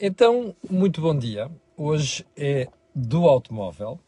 Então, 0.00 0.56
muito 0.68 1.00
bom 1.00 1.16
dia. 1.16 1.48
Hoje 1.76 2.26
é 2.36 2.68
do 2.92 3.28
automóvel 3.28 4.00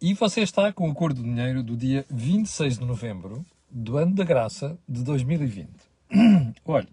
e 0.00 0.14
você 0.14 0.42
está 0.42 0.72
com 0.72 0.88
o 0.88 0.94
Cor 0.94 1.12
do 1.12 1.24
Dinheiro 1.24 1.60
do 1.60 1.76
dia 1.76 2.06
26 2.08 2.78
de 2.78 2.84
novembro 2.84 3.44
do 3.68 3.96
ano 3.96 4.14
da 4.14 4.22
graça 4.22 4.78
de 4.88 5.02
2020. 5.02 5.68
Olha, 6.64 6.86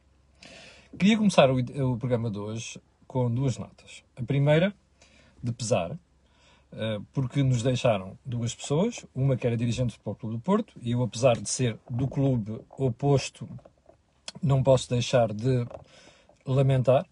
queria 0.97 1.17
começar 1.17 1.51
o, 1.51 1.59
o 1.59 1.97
programa 1.97 2.31
de 2.31 2.39
hoje 2.39 2.81
com 3.07 3.29
duas 3.29 3.59
notas. 3.59 4.03
A 4.15 4.23
primeira, 4.23 4.73
de 5.41 5.51
pesar, 5.51 5.95
eh, 6.73 6.99
porque 7.13 7.43
nos 7.43 7.61
deixaram 7.61 8.17
duas 8.25 8.55
pessoas, 8.55 9.05
uma 9.13 9.37
que 9.37 9.45
era 9.45 9.55
dirigente 9.55 9.89
do 9.89 9.93
Futebol 9.93 10.15
Clube 10.15 10.35
do 10.37 10.41
Porto, 10.41 10.73
e 10.81 10.91
eu, 10.91 11.03
apesar 11.03 11.39
de 11.39 11.47
ser 11.47 11.77
do 11.87 12.07
clube 12.07 12.59
oposto, 12.75 13.47
não 14.41 14.63
posso 14.63 14.89
deixar 14.89 15.31
de 15.31 15.63
lamentar. 16.43 17.05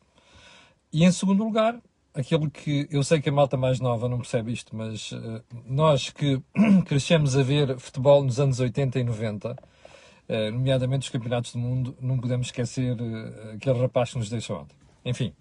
E 0.93 1.03
em 1.03 1.11
segundo 1.11 1.43
lugar, 1.43 1.81
aquilo 2.13 2.51
que 2.51 2.87
eu 2.91 3.03
sei 3.03 3.19
que 3.19 3.27
a 3.27 3.31
malta 3.31 3.57
mais 3.57 3.79
nova 3.79 4.07
não 4.07 4.19
percebe 4.19 4.53
isto, 4.53 4.75
mas 4.75 5.11
uh, 5.11 5.43
nós 5.65 6.11
que 6.11 6.39
crescemos 6.85 7.35
a 7.35 7.41
ver 7.41 7.79
futebol 7.79 8.23
nos 8.23 8.39
anos 8.39 8.59
80 8.59 8.99
e 8.99 9.03
90, 9.03 9.53
uh, 9.53 10.51
nomeadamente 10.51 11.05
os 11.05 11.09
campeonatos 11.09 11.53
do 11.53 11.57
mundo, 11.57 11.97
não 11.99 12.19
podemos 12.19 12.47
esquecer 12.47 12.95
uh, 13.01 13.55
aquele 13.55 13.79
rapaz 13.79 14.11
que 14.11 14.19
nos 14.19 14.29
deixou 14.29 14.61
ontem. 14.61 14.75
Enfim, 15.03 15.33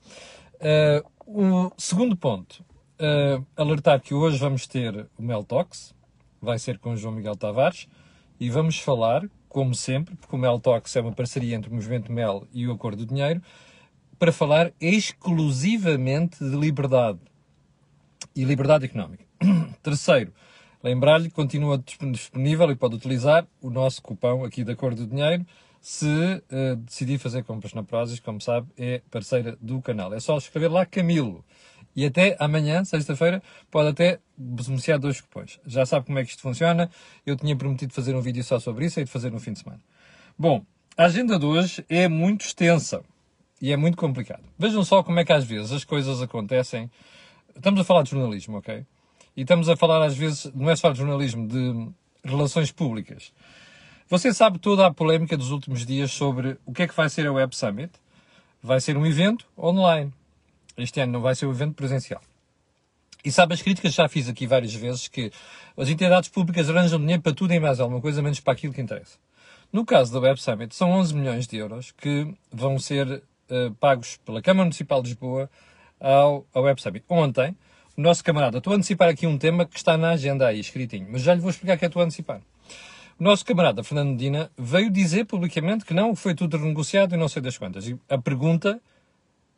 o 1.25 1.71
segundo 1.77 2.17
ponto, 2.17 2.65
alertar 3.55 4.01
que 4.01 4.13
hoje 4.13 4.39
vamos 4.39 4.67
ter 4.67 5.07
o 5.17 5.23
Mel 5.23 5.45
Talks, 5.45 5.95
vai 6.41 6.59
ser 6.59 6.79
com 6.81 6.95
o 6.95 6.97
João 6.97 7.15
Miguel 7.15 7.37
Tavares, 7.37 7.87
e 8.41 8.51
vamos 8.51 8.81
falar, 8.81 9.23
como 9.49 9.73
sempre, 9.73 10.17
porque 10.17 10.35
o 10.35 10.39
Mel 10.39 10.59
Talks 10.59 10.97
é 10.97 11.01
uma 11.01 11.13
parceria 11.13 11.55
entre 11.55 11.71
o 11.71 11.75
Movimento 11.75 12.11
Mel 12.11 12.45
e 12.53 12.67
o 12.67 12.73
Acordo 12.73 13.07
do 13.07 13.15
Dinheiro, 13.15 13.41
para 14.23 14.31
falar 14.31 14.73
exclusivamente 14.81 16.39
de 16.39 16.55
liberdade 16.55 17.19
e 18.37 18.45
liberdade 18.45 18.85
económica. 18.85 19.25
Terceiro, 19.83 20.33
lembrar-lhe 20.81 21.29
que 21.29 21.35
continua 21.35 21.77
disponível 21.77 22.71
e 22.71 22.77
pode 22.77 22.95
utilizar 22.95 23.45
o 23.61 23.69
nosso 23.69 24.01
cupão 24.01 24.45
aqui 24.45 24.63
da 24.63 24.77
Cor 24.77 24.95
do 24.95 25.09
Dinheiro 25.09 25.45
se 25.81 26.07
uh, 26.07 26.77
decidir 26.77 27.19
fazer 27.19 27.43
compras 27.43 27.75
na 27.75 27.83
Prozis, 27.83 28.21
como 28.21 28.41
sabe, 28.41 28.69
é 28.79 29.03
parceira 29.11 29.59
do 29.61 29.83
canal. 29.83 30.15
É 30.15 30.21
só 30.21 30.39
escrever 30.39 30.69
lá 30.69 30.87
Camilo. 30.87 31.45
E 31.97 32.07
até 32.07 32.37
amanhã, 32.39 32.85
sexta-feira, 32.85 33.43
pode 33.73 33.89
até 33.89 34.21
beneficiar 34.39 35.01
dois 35.01 35.21
cupons. 35.21 35.59
Já 35.67 35.85
sabe 35.85 36.07
como 36.07 36.21
é 36.21 36.25
que 36.25 36.31
isto 36.31 36.43
funciona. 36.43 36.89
Eu 37.27 37.35
tinha 37.35 37.57
prometido 37.57 37.93
fazer 37.93 38.15
um 38.15 38.21
vídeo 38.21 38.45
só 38.45 38.61
sobre 38.61 38.87
isso 38.87 39.01
e 39.01 39.05
de 39.05 39.11
fazer 39.11 39.33
no 39.33 39.41
fim 39.41 39.53
de 39.53 39.59
semana. 39.59 39.81
Bom, 40.39 40.65
a 40.97 41.07
agenda 41.07 41.37
de 41.41 41.45
hoje 41.45 41.85
é 41.89 42.07
muito 42.07 42.43
extensa. 42.43 43.03
E 43.63 43.71
é 43.71 43.77
muito 43.77 43.97
complicado. 43.97 44.43
Vejam 44.59 44.83
só 44.83 45.05
como 45.05 45.21
é 45.21 45.25
que 45.25 45.33
às 45.33 45.45
vezes 45.45 45.71
as 45.71 45.85
coisas 45.85 46.21
acontecem. 46.21 46.91
Estamos 47.55 47.81
a 47.81 47.85
falar 47.85 48.03
de 48.03 48.11
jornalismo, 48.11 48.59
ok? 48.59 48.85
E 49.37 49.43
estamos 49.43 49.69
a 49.69 49.77
falar 49.77 50.05
às 50.05 50.17
vezes, 50.17 50.53
não 50.53 50.69
é 50.69 50.75
só 50.75 50.91
de 50.91 50.99
jornalismo, 50.99 51.47
de 51.47 51.89
relações 52.25 52.73
públicas. 52.73 53.33
Você 54.09 54.35
sabe 54.35 54.59
toda 54.59 54.85
a 54.85 54.93
polémica 54.93 55.37
dos 55.37 55.53
últimos 55.53 55.87
dias 55.87 56.11
sobre 56.11 56.59
o 56.67 56.73
que 56.73 56.83
é 56.83 56.89
que 56.89 56.97
vai 56.97 57.09
ser 57.09 57.25
a 57.25 57.33
Web 57.33 57.55
Summit. 57.55 57.93
Vai 58.61 58.81
ser 58.81 58.97
um 58.97 59.07
evento 59.07 59.47
online. 59.57 60.13
Este 60.77 61.01
ano 61.01 61.13
não 61.13 61.21
vai 61.21 61.37
ser 61.37 61.47
um 61.47 61.53
evento 61.53 61.75
presencial. 61.75 62.21
E 63.25 63.31
sabe 63.31 63.55
as 63.55 63.63
críticas 63.63 63.95
já 63.95 64.09
fiz 64.09 64.29
aqui 64.29 64.45
várias 64.45 64.75
vezes 64.75 65.07
que 65.07 65.31
as 65.77 65.89
entidades 65.89 66.29
públicas 66.29 66.69
arranjam 66.69 66.99
dinheiro 66.99 67.23
para 67.23 67.33
tudo 67.33 67.55
e 67.55 67.61
mais 67.61 67.79
alguma 67.79 68.01
coisa, 68.01 68.21
menos 68.21 68.41
para 68.41 68.55
aquilo 68.55 68.75
que 68.75 68.81
interessa. 68.81 69.19
No 69.73 69.87
caso 69.87 70.13
da 70.13 70.19
Web 70.19 70.43
Summit, 70.43 70.75
são 70.75 70.91
11 70.91 71.15
milhões 71.15 71.47
de 71.47 71.57
euros 71.57 71.93
que 71.93 72.35
vão 72.53 72.77
ser 72.81 73.23
eh, 73.53 73.71
pagos 73.79 74.17
pela 74.25 74.41
Câmara 74.41 74.65
Municipal 74.65 75.03
de 75.03 75.11
Lisboa 75.11 75.51
ao, 76.01 76.47
ao 76.55 76.63
Web 76.63 76.81
Summit. 76.81 77.05
Ontem, 77.07 77.55
o 77.95 78.01
nosso 78.01 78.25
camarada, 78.25 78.57
estou 78.57 78.73
a 78.73 78.77
antecipar 78.77 79.11
aqui 79.11 79.27
um 79.27 79.37
tema 79.37 79.67
que 79.67 79.77
está 79.77 79.99
na 79.99 80.13
agenda 80.13 80.47
aí, 80.47 80.59
escritinho, 80.59 81.07
mas 81.11 81.21
já 81.21 81.35
lhe 81.35 81.41
vou 81.41 81.51
explicar 81.51 81.77
que 81.77 81.85
é 81.85 81.89
estou 81.89 82.01
a 82.01 82.07
antecipar. 82.07 82.41
O 83.21 83.23
nosso 83.23 83.45
camarada 83.45 83.85
Fernando 83.85 84.13
Medina 84.13 84.51
veio 84.57 84.91
dizer 84.91 85.27
publicamente 85.27 85.85
que 85.85 85.93
não, 85.93 86.17
foi 86.17 86.35
tudo 86.35 86.57
renegociado 86.57 87.15
e 87.15 87.19
não 87.19 87.29
sei 87.29 87.43
das 87.43 87.59
quantas. 87.59 87.87
E 87.87 87.99
a 88.09 88.17
pergunta 88.17 88.81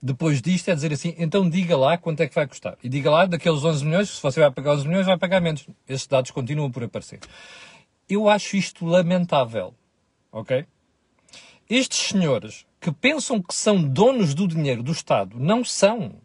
depois 0.02 0.42
disto 0.42 0.68
é 0.68 0.74
dizer 0.74 0.92
assim, 0.92 1.14
então 1.16 1.48
diga 1.48 1.76
lá 1.76 1.96
quanto 1.96 2.20
é 2.20 2.26
que 2.26 2.34
vai 2.34 2.46
custar. 2.46 2.76
E 2.82 2.88
diga 2.90 3.10
lá, 3.10 3.24
daqueles 3.24 3.64
11 3.64 3.84
milhões, 3.86 4.10
se 4.10 4.20
você 4.20 4.40
vai 4.40 4.50
pagar 4.50 4.72
11 4.72 4.88
milhões, 4.88 5.06
vai 5.06 5.16
pagar 5.16 5.40
menos. 5.40 5.66
Esses 5.88 6.06
dados 6.06 6.30
continuam 6.30 6.70
por 6.70 6.82
aparecer. 6.82 7.20
Eu 8.06 8.28
acho 8.28 8.56
isto 8.56 8.84
lamentável, 8.84 9.72
ok? 10.30 10.66
Estes 11.70 11.98
senhores 12.08 12.66
que 12.84 12.92
pensam 12.92 13.40
que 13.40 13.54
são 13.54 13.82
donos 13.82 14.34
do 14.34 14.46
dinheiro 14.46 14.82
do 14.82 14.92
Estado 14.92 15.40
não 15.40 15.64
são. 15.64 16.16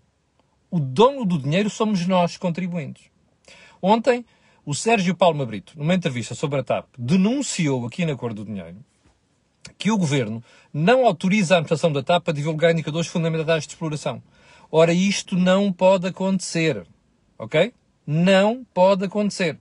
O 0.69 0.77
dono 0.77 1.23
do 1.23 1.39
dinheiro 1.39 1.69
somos 1.69 2.05
nós, 2.05 2.35
contribuintes. 2.35 3.05
Ontem, 3.81 4.25
o 4.65 4.75
Sérgio 4.75 5.15
Palma 5.15 5.45
Brito, 5.45 5.71
numa 5.77 5.93
entrevista 5.93 6.35
sobre 6.35 6.59
a 6.59 6.63
TAP, 6.63 6.85
denunciou 6.97 7.85
aqui 7.85 8.05
na 8.05 8.13
Cor 8.13 8.33
do 8.33 8.43
Dinheiro 8.43 8.75
que 9.77 9.89
o 9.89 9.97
governo 9.97 10.43
não 10.73 11.05
autoriza 11.05 11.53
a 11.53 11.57
administração 11.59 11.93
da 11.93 12.03
TAP 12.03 12.27
a 12.27 12.33
divulgar 12.33 12.73
indicadores 12.73 13.07
fundamentais 13.07 13.63
de 13.63 13.69
exploração. 13.69 14.21
Ora, 14.69 14.91
isto 14.91 15.37
não 15.37 15.71
pode 15.71 16.07
acontecer. 16.07 16.85
Ok? 17.37 17.73
Não 18.05 18.65
pode 18.73 19.05
acontecer. 19.05 19.57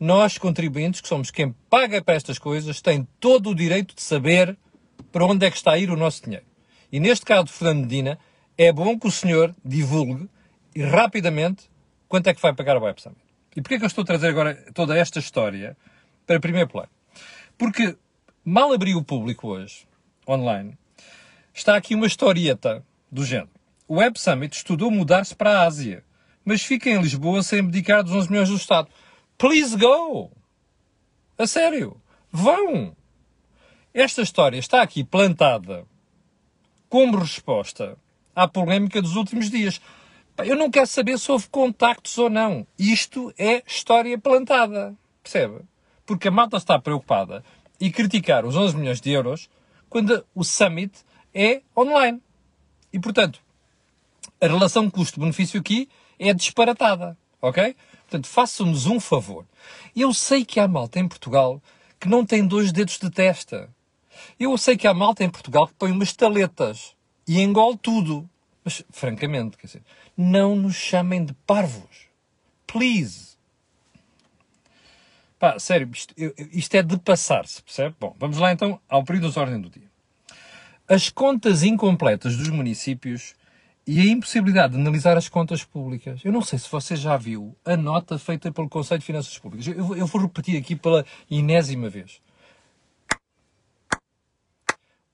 Nós, 0.00 0.38
contribuintes, 0.38 1.02
que 1.02 1.08
somos 1.08 1.30
quem 1.30 1.54
paga 1.68 2.00
para 2.00 2.14
estas 2.14 2.38
coisas, 2.38 2.80
tem 2.80 3.06
todo 3.20 3.50
o 3.50 3.54
direito 3.54 3.94
de 3.94 4.00
saber 4.00 4.56
para 5.12 5.24
onde 5.24 5.46
é 5.46 5.50
que 5.50 5.56
está 5.56 5.72
a 5.72 5.78
ir 5.78 5.90
o 5.90 5.96
nosso 5.96 6.24
dinheiro. 6.24 6.44
E 6.90 7.00
neste 7.00 7.24
caso 7.24 7.44
de 7.44 7.52
Fernando 7.52 7.82
Medina, 7.82 8.18
é 8.56 8.72
bom 8.72 8.98
que 8.98 9.06
o 9.06 9.10
senhor 9.10 9.54
divulgue 9.64 10.28
e 10.74 10.82
rapidamente 10.82 11.70
quanto 12.08 12.28
é 12.28 12.34
que 12.34 12.40
vai 12.40 12.54
pagar 12.54 12.76
o 12.76 12.82
Web 12.82 13.00
Summit. 13.00 13.20
E 13.56 13.60
porquê 13.60 13.74
é 13.74 13.78
que 13.78 13.84
eu 13.84 13.88
estou 13.88 14.02
a 14.02 14.06
trazer 14.06 14.28
agora 14.28 14.54
toda 14.72 14.96
esta 14.96 15.18
história 15.18 15.76
para 16.26 16.40
primeiro 16.40 16.68
plano? 16.68 16.88
Porque 17.56 17.96
mal 18.44 18.72
abri 18.72 18.94
o 18.94 19.02
público 19.02 19.48
hoje, 19.48 19.86
online, 20.28 20.76
está 21.52 21.76
aqui 21.76 21.94
uma 21.94 22.06
historieta 22.06 22.84
do 23.10 23.24
género. 23.24 23.50
O 23.86 23.96
Web 23.96 24.18
Summit 24.18 24.56
estudou 24.56 24.90
mudar-se 24.90 25.34
para 25.34 25.50
a 25.50 25.66
Ásia, 25.66 26.04
mas 26.44 26.62
fica 26.62 26.90
em 26.90 27.00
Lisboa 27.00 27.42
sem 27.42 27.60
abdicar 27.60 28.02
dos 28.02 28.12
11 28.12 28.30
milhões 28.30 28.48
do 28.48 28.56
Estado. 28.56 28.88
Please 29.38 29.76
go! 29.76 30.30
A 31.38 31.46
sério! 31.46 32.00
Vão! 32.30 32.96
Esta 33.96 34.22
história 34.22 34.58
está 34.58 34.82
aqui 34.82 35.04
plantada 35.04 35.86
como 36.88 37.16
resposta 37.16 37.96
à 38.34 38.48
polémica 38.48 39.00
dos 39.00 39.14
últimos 39.14 39.48
dias. 39.48 39.80
Eu 40.38 40.56
não 40.56 40.68
quero 40.68 40.88
saber 40.88 41.16
se 41.16 41.30
houve 41.30 41.48
contactos 41.48 42.18
ou 42.18 42.28
não. 42.28 42.66
Isto 42.76 43.32
é 43.38 43.62
história 43.64 44.18
plantada. 44.18 44.96
Percebe? 45.22 45.60
Porque 46.04 46.26
a 46.26 46.32
malta 46.32 46.56
está 46.56 46.76
preocupada 46.76 47.44
e 47.80 47.88
criticar 47.88 48.44
os 48.44 48.56
11 48.56 48.76
milhões 48.76 49.00
de 49.00 49.12
euros 49.12 49.48
quando 49.88 50.26
o 50.34 50.42
summit 50.42 50.92
é 51.32 51.62
online. 51.78 52.20
E, 52.92 52.98
portanto, 52.98 53.38
a 54.40 54.46
relação 54.48 54.90
custo-benefício 54.90 55.60
aqui 55.60 55.88
é 56.18 56.34
disparatada. 56.34 57.16
Ok? 57.40 57.76
Portanto, 58.00 58.26
façam-nos 58.26 58.86
um 58.86 58.98
favor. 58.98 59.46
Eu 59.94 60.12
sei 60.12 60.44
que 60.44 60.58
há 60.58 60.66
malta 60.66 60.98
em 60.98 61.06
Portugal 61.06 61.62
que 62.00 62.08
não 62.08 62.26
tem 62.26 62.44
dois 62.44 62.72
dedos 62.72 62.98
de 62.98 63.08
testa. 63.08 63.72
Eu 64.38 64.56
sei 64.58 64.76
que 64.76 64.86
há 64.86 64.94
malta 64.94 65.24
em 65.24 65.30
Portugal 65.30 65.66
que 65.66 65.74
põe 65.74 65.90
umas 65.90 66.12
taletas 66.12 66.94
e 67.26 67.40
engole 67.40 67.76
tudo. 67.76 68.28
Mas, 68.64 68.82
francamente, 68.90 69.56
quer 69.56 69.66
dizer, 69.66 69.82
não 70.16 70.56
nos 70.56 70.74
chamem 70.74 71.24
de 71.24 71.34
parvos. 71.46 72.08
Please. 72.66 73.34
Pá, 75.38 75.58
sério, 75.58 75.90
isto, 75.92 76.14
isto 76.52 76.74
é 76.74 76.82
de 76.82 76.96
passar-se, 76.98 77.62
percebe? 77.62 77.94
Bom, 78.00 78.16
vamos 78.18 78.38
lá 78.38 78.52
então 78.52 78.80
ao 78.88 79.04
período 79.04 79.30
de 79.30 79.38
ordem 79.38 79.60
do 79.60 79.68
dia. 79.68 79.90
As 80.88 81.10
contas 81.10 81.62
incompletas 81.62 82.36
dos 82.36 82.48
municípios 82.48 83.34
e 83.86 84.00
a 84.00 84.04
impossibilidade 84.04 84.72
de 84.74 84.80
analisar 84.80 85.16
as 85.16 85.28
contas 85.28 85.62
públicas. 85.62 86.20
Eu 86.24 86.32
não 86.32 86.40
sei 86.40 86.58
se 86.58 86.70
você 86.70 86.96
já 86.96 87.16
viu 87.16 87.54
a 87.64 87.76
nota 87.76 88.18
feita 88.18 88.50
pelo 88.50 88.68
Conselho 88.68 89.00
de 89.00 89.06
Finanças 89.06 89.38
Públicas. 89.38 89.66
Eu, 89.66 89.96
eu 89.96 90.06
vou 90.06 90.22
repetir 90.22 90.58
aqui 90.58 90.74
pela 90.74 91.04
enésima 91.30 91.90
vez. 91.90 92.20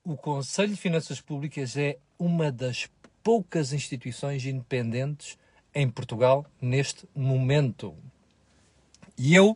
O 0.03 0.17
Conselho 0.17 0.71
de 0.71 0.81
Finanças 0.81 1.21
Públicas 1.21 1.77
é 1.77 1.99
uma 2.17 2.51
das 2.51 2.89
poucas 3.21 3.71
instituições 3.71 4.43
independentes 4.47 5.37
em 5.75 5.87
Portugal 5.87 6.43
neste 6.59 7.07
momento. 7.15 7.93
E 9.15 9.35
eu, 9.35 9.55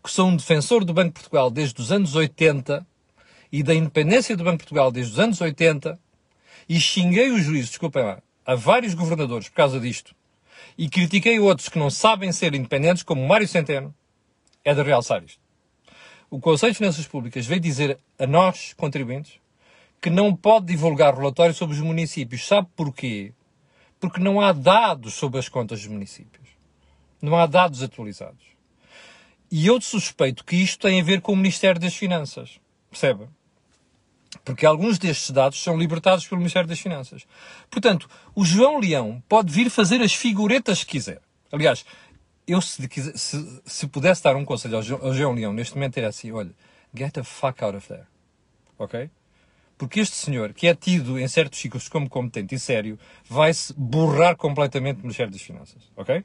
que 0.00 0.08
sou 0.08 0.28
um 0.28 0.36
defensor 0.36 0.84
do 0.84 0.94
Banco 0.94 1.08
de 1.08 1.14
Portugal 1.14 1.50
desde 1.50 1.80
os 1.80 1.90
anos 1.90 2.14
80 2.14 2.86
e 3.50 3.64
da 3.64 3.74
independência 3.74 4.36
do 4.36 4.44
Banco 4.44 4.58
de 4.58 4.62
Portugal 4.62 4.92
desde 4.92 5.14
os 5.14 5.18
anos 5.18 5.40
80, 5.40 5.98
e 6.68 6.80
xinguei 6.80 7.32
os 7.32 7.42
juízes, 7.42 7.70
desculpem 7.70 8.04
lá, 8.04 8.22
a 8.46 8.54
vários 8.54 8.94
governadores 8.94 9.48
por 9.48 9.56
causa 9.56 9.80
disto, 9.80 10.14
e 10.78 10.88
critiquei 10.88 11.40
outros 11.40 11.68
que 11.68 11.80
não 11.80 11.90
sabem 11.90 12.30
ser 12.30 12.54
independentes, 12.54 13.02
como 13.02 13.26
Mário 13.26 13.48
Centeno, 13.48 13.92
é 14.64 14.72
de 14.72 14.82
realçar 14.84 15.24
isto. 15.24 15.40
O 16.30 16.38
Conselho 16.38 16.70
de 16.70 16.78
Finanças 16.78 17.08
Públicas 17.08 17.44
veio 17.44 17.60
dizer 17.60 17.98
a 18.16 18.24
nós, 18.24 18.72
contribuintes, 18.74 19.39
que 20.00 20.10
não 20.10 20.34
pode 20.34 20.66
divulgar 20.66 21.14
relatórios 21.14 21.56
sobre 21.56 21.76
os 21.76 21.82
municípios. 21.82 22.46
Sabe 22.46 22.68
porquê? 22.74 23.32
Porque 23.98 24.20
não 24.20 24.40
há 24.40 24.52
dados 24.52 25.14
sobre 25.14 25.38
as 25.38 25.48
contas 25.48 25.80
dos 25.80 25.88
municípios. 25.88 26.48
Não 27.20 27.36
há 27.36 27.46
dados 27.46 27.82
atualizados. 27.82 28.44
E 29.50 29.66
eu 29.66 29.80
suspeito 29.80 30.44
que 30.44 30.56
isto 30.56 30.86
tem 30.86 31.00
a 31.00 31.04
ver 31.04 31.20
com 31.20 31.32
o 31.32 31.36
Ministério 31.36 31.80
das 31.80 31.94
Finanças. 31.94 32.58
Percebe? 32.88 33.28
Porque 34.44 34.64
alguns 34.64 34.98
destes 34.98 35.32
dados 35.32 35.60
são 35.62 35.76
libertados 35.76 36.26
pelo 36.26 36.38
Ministério 36.38 36.68
das 36.68 36.80
Finanças. 36.80 37.26
Portanto, 37.68 38.08
o 38.34 38.44
João 38.44 38.78
Leão 38.78 39.22
pode 39.28 39.52
vir 39.52 39.68
fazer 39.68 40.00
as 40.00 40.14
figuretas 40.14 40.82
que 40.84 40.92
quiser. 40.92 41.20
Aliás, 41.52 41.84
eu 42.46 42.60
se, 42.60 42.88
se, 43.16 43.62
se 43.66 43.86
pudesse 43.88 44.22
dar 44.22 44.36
um 44.36 44.44
conselho 44.44 44.76
ao 44.76 44.82
João, 44.82 45.04
ao 45.04 45.12
João 45.12 45.32
Leão 45.32 45.52
neste 45.52 45.74
momento 45.74 45.98
era 45.98 46.08
assim, 46.08 46.30
olha, 46.30 46.54
get 46.94 47.12
the 47.12 47.22
fuck 47.22 47.62
out 47.62 47.76
of 47.76 47.86
there. 47.86 48.06
Ok? 48.78 49.10
Porque 49.80 49.98
este 49.98 50.14
senhor, 50.14 50.52
que 50.52 50.66
é 50.66 50.74
tido 50.74 51.18
em 51.18 51.26
certos 51.26 51.58
ciclos 51.58 51.88
como 51.88 52.06
competente 52.06 52.54
e 52.54 52.58
sério, 52.58 52.98
vai-se 53.26 53.72
borrar 53.72 54.36
completamente 54.36 54.96
do 54.96 55.04
Ministério 55.04 55.32
das 55.32 55.40
Finanças. 55.40 55.90
Ok? 55.96 56.22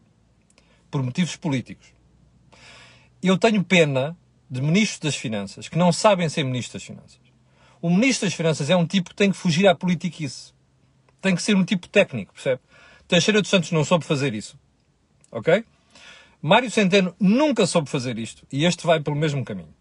Por 0.92 1.02
motivos 1.02 1.38
políticos. 1.38 1.88
Eu 3.24 3.38
tenho 3.38 3.64
pena 3.64 4.18
de 4.52 4.62
ministros 4.62 5.00
das 5.00 5.16
Finanças 5.16 5.70
que 5.70 5.78
não 5.78 5.94
sabem 5.94 6.28
ser 6.28 6.44
ministros 6.44 6.74
das 6.74 6.84
Finanças. 6.84 7.22
O 7.82 7.90
ministro 7.90 8.28
das 8.28 8.34
Finanças 8.34 8.70
é 8.70 8.76
um 8.76 8.86
tipo 8.86 9.12
que 9.12 9.16
tem 9.16 9.32
que 9.32 9.38
fugir 9.38 9.66
à 9.70 9.74
politiquice. 9.74 10.52
Tem 11.22 11.34
que 11.34 11.42
ser 11.42 11.56
um 11.56 11.64
tipo 11.64 11.88
técnico, 11.88 12.34
percebe? 12.34 12.60
Teixeira 13.08 13.42
dos 13.42 13.50
Santos 13.50 13.72
não 13.72 13.86
soube 13.86 14.04
fazer 14.04 14.34
isso. 14.34 14.60
Ok? 15.32 15.64
Mário 16.42 16.70
Centeno 16.70 17.16
nunca 17.18 17.66
soube 17.66 17.90
fazer 17.90 18.20
isto. 18.20 18.46
E 18.52 18.66
este 18.66 18.86
vai 18.86 19.00
pelo 19.00 19.16
mesmo 19.16 19.46
caminho. 19.46 19.74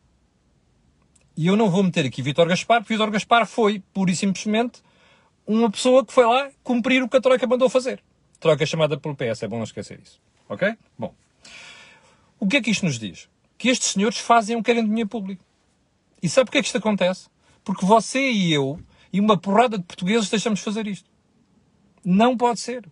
E 1.36 1.46
eu 1.46 1.56
não 1.56 1.68
vou 1.68 1.82
meter 1.82 2.06
aqui 2.06 2.22
Vítor 2.22 2.46
Gaspar, 2.46 2.80
porque 2.80 2.94
Vítor 2.94 3.10
Gaspar 3.10 3.46
foi, 3.46 3.82
pura 3.92 4.10
e 4.10 4.16
simplesmente, 4.16 4.80
uma 5.46 5.70
pessoa 5.70 6.04
que 6.04 6.12
foi 6.12 6.24
lá 6.24 6.50
cumprir 6.62 7.02
o 7.02 7.08
que 7.08 7.16
a 7.16 7.20
Troika 7.20 7.46
mandou 7.46 7.68
fazer. 7.68 8.02
Troika 8.38 8.64
chamada 8.64 8.98
pelo 8.98 9.16
PS, 9.16 9.42
é 9.42 9.48
bom 9.48 9.56
não 9.56 9.64
esquecer 9.64 10.00
isso. 10.00 10.20
Ok? 10.48 10.76
Bom. 10.98 11.14
O 12.38 12.46
que 12.46 12.58
é 12.58 12.62
que 12.62 12.70
isto 12.70 12.84
nos 12.84 12.98
diz? 12.98 13.28
Que 13.58 13.68
estes 13.68 13.92
senhores 13.92 14.18
fazem 14.18 14.56
o 14.56 14.60
que 14.60 14.66
querem 14.66 14.86
dinheiro 14.86 15.08
público. 15.08 15.44
E 16.22 16.28
sabe 16.28 16.46
porquê 16.46 16.58
é 16.58 16.62
que 16.62 16.68
isto 16.68 16.78
acontece? 16.78 17.28
Porque 17.64 17.84
você 17.84 18.30
e 18.30 18.52
eu 18.52 18.78
e 19.12 19.20
uma 19.20 19.36
porrada 19.38 19.78
de 19.78 19.84
portugueses 19.84 20.28
deixamos 20.28 20.60
de 20.60 20.64
fazer 20.64 20.86
isto. 20.86 21.08
Não 22.04 22.36
pode 22.36 22.60
ser. 22.60 22.86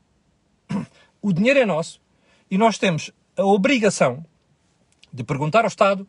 O 1.21 1.33
dinheiro 1.33 1.61
é 1.61 1.67
nosso 1.67 2.01
e 2.51 2.59
nós 2.59 2.79
temos 2.79 3.11
a 3.37 3.45
obrigação 3.45 4.25
de 5.13 5.23
perguntar 5.23 5.61
ao 5.61 5.69
Estado, 5.69 6.09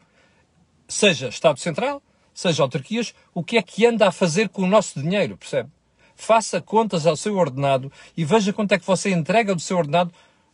seja 0.88 1.28
Estado 1.28 1.60
Central, 1.60 2.02
seja 2.34 2.64
autarquias, 2.64 3.14
o 3.34 3.44
que 3.44 3.58
é 3.58 3.62
que 3.62 3.86
anda 3.86 4.08
a 4.08 4.12
fazer 4.12 4.50
com 4.50 4.64
o 4.64 4.68
nosso 4.68 5.02
dinheiro, 5.02 5.38
percebe? 5.38 5.70
Faça 6.16 6.62
contas 6.62 7.06
ao 7.06 7.16
seu 7.16 7.36
ordenado 7.36 7.92
e 8.16 8.24
veja 8.24 8.54
quanto 8.54 8.72
é 8.74 8.80
que 8.80 8.86
você 8.86 9.12
entrega 9.12 9.54
do 9.54 9.62
seu 9.62 9.78
ordenado. 9.78 10.12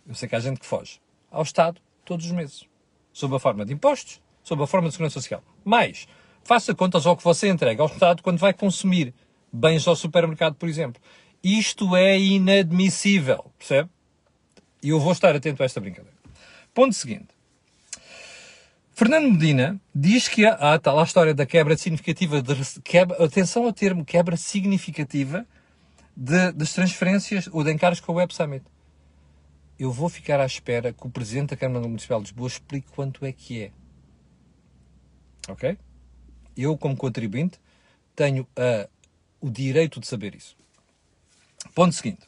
Eu 0.07 0.15
sei 0.15 0.27
que 0.27 0.35
há 0.35 0.39
gente 0.39 0.59
que 0.59 0.65
foge. 0.65 0.99
Ao 1.29 1.43
Estado, 1.43 1.79
todos 2.05 2.25
os 2.25 2.31
meses. 2.31 2.65
Sob 3.13 3.35
a 3.35 3.39
forma 3.39 3.65
de 3.65 3.73
impostos, 3.73 4.21
sob 4.43 4.63
a 4.63 4.67
forma 4.67 4.87
de 4.87 4.93
segurança 4.93 5.19
social. 5.19 5.43
Mais, 5.63 6.07
faça 6.43 6.73
contas 6.73 7.05
ao 7.05 7.15
que 7.15 7.23
você 7.23 7.49
entrega 7.49 7.83
ao 7.83 7.89
Estado 7.89 8.23
quando 8.23 8.39
vai 8.39 8.53
consumir 8.53 9.13
bens 9.51 9.87
ao 9.87 9.95
supermercado, 9.95 10.55
por 10.55 10.69
exemplo. 10.69 11.01
Isto 11.43 11.95
é 11.95 12.19
inadmissível, 12.19 13.45
percebe? 13.57 13.89
E 14.81 14.89
eu 14.89 14.99
vou 14.99 15.11
estar 15.11 15.35
atento 15.35 15.61
a 15.61 15.65
esta 15.65 15.79
brincadeira. 15.79 16.17
Ponto 16.73 16.93
seguinte. 16.93 17.38
Fernando 18.99 19.31
Medina 19.31 19.79
diz 19.95 20.27
que 20.27 20.45
há, 20.45 20.75
está 20.75 20.91
lá 20.91 21.03
a 21.03 21.05
história 21.05 21.33
da 21.33 21.45
quebra 21.45 21.77
significativa, 21.77 22.41
de, 22.41 22.81
quebra, 22.81 23.23
atenção 23.23 23.63
ao 23.63 23.71
termo, 23.71 24.03
quebra 24.03 24.35
significativa 24.35 25.47
de, 26.13 26.51
das 26.51 26.73
transferências 26.73 27.47
ou 27.47 27.63
de 27.63 27.71
encargos 27.71 28.01
com 28.01 28.11
o 28.11 28.15
Web 28.15 28.35
Summit. 28.35 28.65
Eu 29.79 29.89
vou 29.89 30.09
ficar 30.09 30.41
à 30.41 30.45
espera 30.45 30.91
que 30.91 31.07
o 31.07 31.09
Presidente 31.09 31.51
da 31.51 31.55
Câmara 31.55 31.87
Municipal 31.87 32.19
de 32.19 32.25
Lisboa 32.25 32.49
explique 32.49 32.91
quanto 32.91 33.25
é 33.25 33.31
que 33.31 33.63
é. 33.63 33.71
Ok? 35.47 35.77
Eu, 36.57 36.77
como 36.77 36.97
contribuinte, 36.97 37.57
tenho 38.13 38.43
uh, 38.43 38.89
o 39.39 39.49
direito 39.49 40.01
de 40.01 40.07
saber 40.07 40.35
isso. 40.35 40.57
Ponto 41.73 41.95
seguinte. 41.95 42.27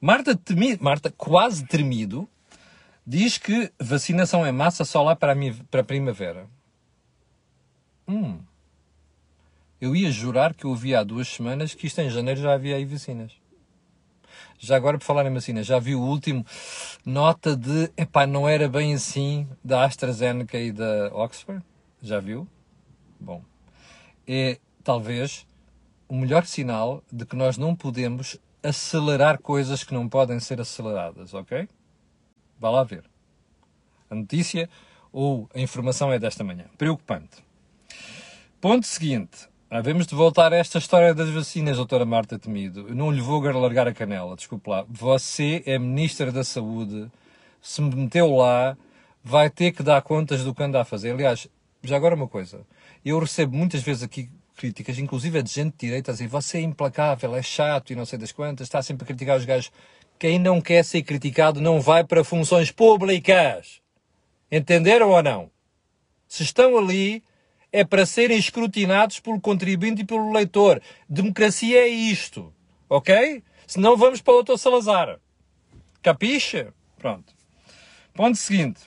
Marta, 0.00 0.34
temi, 0.34 0.78
Marta 0.80 1.10
quase 1.10 1.66
tremido, 1.66 2.26
diz 3.06 3.38
que 3.38 3.72
vacinação 3.78 4.46
em 4.46 4.52
massa 4.52 4.84
só 4.84 5.02
lá 5.02 5.16
para 5.16 5.32
a, 5.32 5.34
minha, 5.34 5.54
para 5.70 5.80
a 5.80 5.84
primavera. 5.84 6.46
Hum. 8.06 8.40
Eu 9.80 9.96
ia 9.96 10.10
jurar 10.10 10.54
que 10.54 10.64
eu 10.64 10.70
ouvi 10.70 10.94
há 10.94 11.02
duas 11.02 11.28
semanas 11.28 11.74
que 11.74 11.86
isto 11.86 12.00
em 12.00 12.08
janeiro 12.08 12.40
já 12.40 12.52
havia 12.54 12.76
aí 12.76 12.84
vacinas. 12.84 13.32
Já 14.58 14.76
agora, 14.76 14.96
por 14.96 15.04
falar 15.04 15.26
em 15.26 15.34
vacinas, 15.34 15.66
já 15.66 15.78
vi 15.80 15.96
o 15.96 16.00
último 16.00 16.46
nota 17.04 17.56
de, 17.56 17.90
epá, 17.96 18.26
não 18.26 18.48
era 18.48 18.68
bem 18.68 18.94
assim, 18.94 19.48
da 19.62 19.84
AstraZeneca 19.84 20.56
e 20.56 20.70
da 20.70 21.10
Oxford? 21.12 21.64
Já 22.00 22.20
viu? 22.20 22.46
Bom, 23.18 23.42
é 24.26 24.60
talvez 24.84 25.46
o 26.08 26.14
melhor 26.14 26.46
sinal 26.46 27.02
de 27.12 27.26
que 27.26 27.34
nós 27.34 27.58
não 27.58 27.74
podemos 27.74 28.38
acelerar 28.62 29.38
coisas 29.40 29.82
que 29.82 29.94
não 29.94 30.08
podem 30.08 30.38
ser 30.38 30.60
aceleradas, 30.60 31.34
ok? 31.34 31.68
Vá 32.62 32.70
lá 32.70 32.84
ver. 32.84 33.02
A 34.08 34.14
notícia 34.14 34.70
ou 35.12 35.50
a 35.52 35.58
informação 35.58 36.12
é 36.12 36.18
desta 36.20 36.44
manhã. 36.44 36.66
Preocupante. 36.78 37.44
Ponto 38.60 38.86
seguinte. 38.86 39.48
Havemos 39.68 40.06
de 40.06 40.14
voltar 40.14 40.52
a 40.52 40.56
esta 40.56 40.78
história 40.78 41.12
das 41.12 41.28
vacinas, 41.30 41.76
doutora 41.76 42.04
Marta 42.04 42.38
Temido. 42.38 42.86
Eu 42.88 42.94
não 42.94 43.10
lhe 43.10 43.20
vou 43.20 43.40
largar 43.40 43.88
a 43.88 43.92
canela, 43.92 44.36
desculpe 44.36 44.70
lá. 44.70 44.84
Você 44.88 45.64
é 45.66 45.76
Ministra 45.76 46.30
da 46.30 46.44
Saúde, 46.44 47.10
se 47.60 47.82
me 47.82 47.96
meteu 47.96 48.32
lá, 48.36 48.76
vai 49.24 49.50
ter 49.50 49.72
que 49.72 49.82
dar 49.82 50.00
contas 50.00 50.44
do 50.44 50.54
que 50.54 50.62
anda 50.62 50.80
a 50.80 50.84
fazer. 50.84 51.10
Aliás, 51.10 51.48
já 51.82 51.96
agora 51.96 52.14
uma 52.14 52.28
coisa. 52.28 52.60
Eu 53.04 53.18
recebo 53.18 53.56
muitas 53.56 53.82
vezes 53.82 54.04
aqui 54.04 54.30
críticas, 54.56 55.00
inclusive 55.00 55.42
de 55.42 55.50
gente 55.50 55.72
de 55.72 55.86
direita, 55.86 56.12
a 56.12 56.14
dizer 56.14 56.28
você 56.28 56.58
é 56.58 56.60
implacável, 56.60 57.34
é 57.34 57.42
chato 57.42 57.92
e 57.92 57.96
não 57.96 58.06
sei 58.06 58.20
das 58.20 58.30
quantas, 58.30 58.68
está 58.68 58.80
sempre 58.80 59.02
a 59.02 59.06
criticar 59.08 59.36
os 59.36 59.44
gajos. 59.44 59.72
Quem 60.22 60.38
não 60.38 60.60
quer 60.60 60.84
ser 60.84 61.02
criticado 61.02 61.60
não 61.60 61.80
vai 61.80 62.04
para 62.04 62.22
funções 62.22 62.70
públicas. 62.70 63.82
Entenderam 64.52 65.10
ou 65.10 65.20
não? 65.20 65.50
Se 66.28 66.44
estão 66.44 66.78
ali, 66.78 67.24
é 67.72 67.84
para 67.84 68.06
serem 68.06 68.38
escrutinados 68.38 69.18
pelo 69.18 69.40
contribuinte 69.40 70.02
e 70.02 70.04
pelo 70.04 70.32
leitor. 70.32 70.80
Democracia 71.08 71.76
é 71.76 71.88
isto. 71.88 72.54
Ok? 72.88 73.42
Senão 73.66 73.96
vamos 73.96 74.20
para 74.20 74.34
o 74.34 74.42
Dr. 74.44 74.58
Salazar. 74.58 75.18
Capixa? 76.00 76.72
Pronto. 76.96 77.34
Ponto 78.14 78.38
seguinte. 78.38 78.80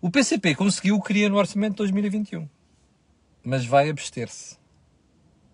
O 0.00 0.10
PCP 0.10 0.54
conseguiu 0.54 0.96
o 0.96 1.02
que 1.02 1.08
queria 1.08 1.28
no 1.28 1.36
orçamento 1.36 1.72
de 1.72 1.92
2021. 1.92 2.48
Mas 3.44 3.66
vai 3.66 3.90
abster-se. 3.90 4.56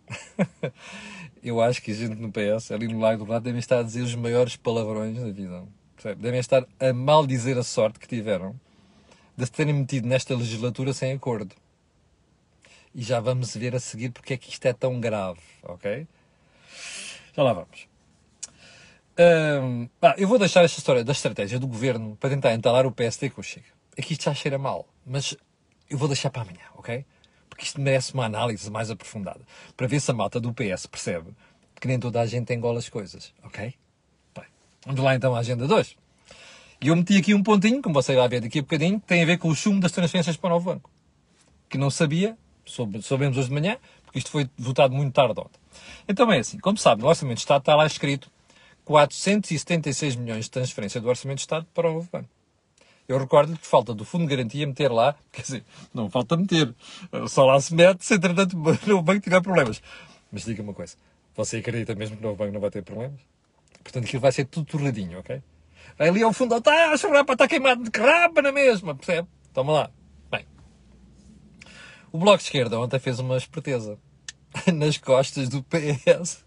eu 1.42 1.60
acho 1.60 1.82
que 1.82 1.90
a 1.90 1.94
gente 1.94 2.14
no 2.14 2.30
PS, 2.30 2.70
ali 2.70 2.86
no 2.88 3.00
Lago 3.00 3.24
do 3.24 3.30
Lado, 3.30 3.42
devem 3.42 3.58
estar 3.58 3.80
a 3.80 3.82
dizer 3.82 4.02
os 4.02 4.14
maiores 4.14 4.56
palavrões 4.56 5.18
da 5.18 5.30
vida. 5.30 5.64
Devem 6.18 6.40
estar 6.40 6.66
a 6.80 6.92
mal 6.92 7.26
dizer 7.26 7.58
a 7.58 7.62
sorte 7.62 7.98
que 7.98 8.08
tiveram 8.08 8.58
de 9.36 9.46
se 9.46 9.52
terem 9.52 9.72
metido 9.74 10.06
nesta 10.06 10.34
legislatura 10.34 10.92
sem 10.92 11.12
acordo. 11.12 11.54
E 12.94 13.02
já 13.02 13.20
vamos 13.20 13.56
ver 13.56 13.74
a 13.74 13.80
seguir 13.80 14.10
porque 14.10 14.34
é 14.34 14.36
que 14.36 14.50
isto 14.50 14.66
é 14.66 14.72
tão 14.72 15.00
grave, 15.00 15.40
ok? 15.62 16.06
Já 17.34 17.42
lá 17.42 17.52
vamos. 17.52 17.88
Ah, 20.00 20.14
eu 20.18 20.28
vou 20.28 20.38
deixar 20.38 20.64
esta 20.64 20.78
história 20.78 21.04
da 21.04 21.12
estratégia 21.12 21.58
do 21.58 21.66
governo 21.66 22.16
para 22.16 22.30
tentar 22.30 22.52
entalar 22.52 22.86
o 22.86 22.92
PSD 22.92 23.30
com 23.30 23.40
o 23.40 23.44
Chega. 23.44 23.66
Aqui 23.98 24.12
isto 24.12 24.24
já 24.24 24.34
cheira 24.34 24.58
mal, 24.58 24.86
mas 25.04 25.36
eu 25.88 25.98
vou 25.98 26.08
deixar 26.08 26.30
para 26.30 26.42
amanhã, 26.42 26.64
ok? 26.74 27.04
Porque 27.62 27.66
isto 27.66 27.80
merece 27.80 28.12
uma 28.12 28.24
análise 28.24 28.68
mais 28.68 28.90
aprofundada, 28.90 29.40
para 29.76 29.86
ver 29.86 30.00
se 30.00 30.10
a 30.10 30.14
malta 30.14 30.40
do 30.40 30.52
PS 30.52 30.86
percebe 30.86 31.30
que 31.80 31.86
nem 31.86 31.98
toda 31.98 32.20
a 32.20 32.26
gente 32.26 32.52
engola 32.52 32.80
as 32.80 32.88
coisas, 32.88 33.32
ok? 33.44 33.74
Bem, 34.34 34.44
vamos 34.84 35.00
lá 35.00 35.14
então 35.14 35.34
à 35.34 35.38
agenda 35.38 35.68
2. 35.68 35.96
E 36.80 36.88
eu 36.88 36.96
meti 36.96 37.16
aqui 37.16 37.34
um 37.34 37.42
pontinho, 37.42 37.80
como 37.80 37.94
você 37.94 38.16
vai 38.16 38.28
ver 38.28 38.40
daqui 38.40 38.58
a 38.58 38.62
bocadinho, 38.62 39.00
que 39.00 39.06
tem 39.06 39.22
a 39.22 39.26
ver 39.26 39.38
com 39.38 39.48
o 39.48 39.54
chumbo 39.54 39.80
das 39.80 39.92
transferências 39.92 40.36
para 40.36 40.48
o 40.48 40.50
novo 40.50 40.72
banco. 40.72 40.90
Que 41.68 41.78
não 41.78 41.88
sabia, 41.88 42.36
soube, 42.64 43.00
soubemos 43.00 43.38
hoje 43.38 43.48
de 43.48 43.54
manhã, 43.54 43.76
porque 44.04 44.18
isto 44.18 44.30
foi 44.30 44.50
votado 44.58 44.92
muito 44.92 45.12
tarde 45.12 45.38
ontem. 45.38 45.60
Então 46.08 46.32
é 46.32 46.40
assim, 46.40 46.58
como 46.58 46.76
sabe, 46.78 47.02
no 47.02 47.08
Orçamento 47.08 47.36
de 47.36 47.42
Estado 47.42 47.62
está 47.62 47.76
lá 47.76 47.86
escrito 47.86 48.28
476 48.84 50.16
milhões 50.16 50.46
de 50.46 50.50
transferência 50.50 51.00
do 51.00 51.08
Orçamento 51.08 51.38
de 51.38 51.42
Estado 51.42 51.66
para 51.72 51.88
o 51.88 51.94
novo 51.94 52.08
banco. 52.10 52.28
Eu 53.08 53.18
recordo-lhe 53.18 53.58
que 53.58 53.66
falta 53.66 53.92
do 53.94 54.04
Fundo 54.04 54.26
de 54.26 54.34
Garantia 54.34 54.66
meter 54.66 54.90
lá, 54.90 55.14
quer 55.32 55.42
dizer, 55.42 55.64
não 55.92 56.10
falta 56.10 56.36
meter, 56.36 56.74
só 57.28 57.44
lá 57.44 57.60
se 57.60 57.74
mete 57.74 58.04
se 58.04 58.14
entretanto 58.14 58.56
o 58.92 59.02
banco 59.02 59.20
tiver 59.20 59.40
problemas. 59.42 59.82
Mas 60.30 60.44
diga 60.44 60.62
uma 60.62 60.72
coisa, 60.72 60.96
você 61.36 61.58
acredita 61.58 61.94
mesmo 61.94 62.16
que 62.16 62.22
o 62.22 62.26
novo 62.26 62.36
banco 62.36 62.52
não 62.52 62.60
vai 62.60 62.70
ter 62.70 62.82
problemas? 62.82 63.20
Portanto, 63.82 64.04
aquilo 64.04 64.22
vai 64.22 64.32
ser 64.32 64.44
tudo 64.46 64.66
torradinho, 64.66 65.18
ok? 65.18 65.42
Ali 65.98 66.22
ao 66.22 66.32
fundo, 66.32 66.56
está, 66.56 66.92
a 66.92 66.96
chorar 66.96 67.24
para 67.24 67.34
estar 67.34 67.48
queimado 67.48 67.82
de 67.82 67.90
craba 67.90 68.40
na 68.40 68.52
mesma, 68.52 68.94
percebe? 68.94 69.28
Toma 69.52 69.72
lá. 69.72 69.90
Bem, 70.30 70.46
o 72.10 72.18
Bloco 72.18 72.38
de 72.38 72.44
Esquerda 72.44 72.78
ontem 72.78 72.98
fez 72.98 73.18
uma 73.18 73.36
esperteza 73.36 73.98
nas 74.72 74.96
costas 74.96 75.48
do 75.48 75.62
PS 75.64 76.44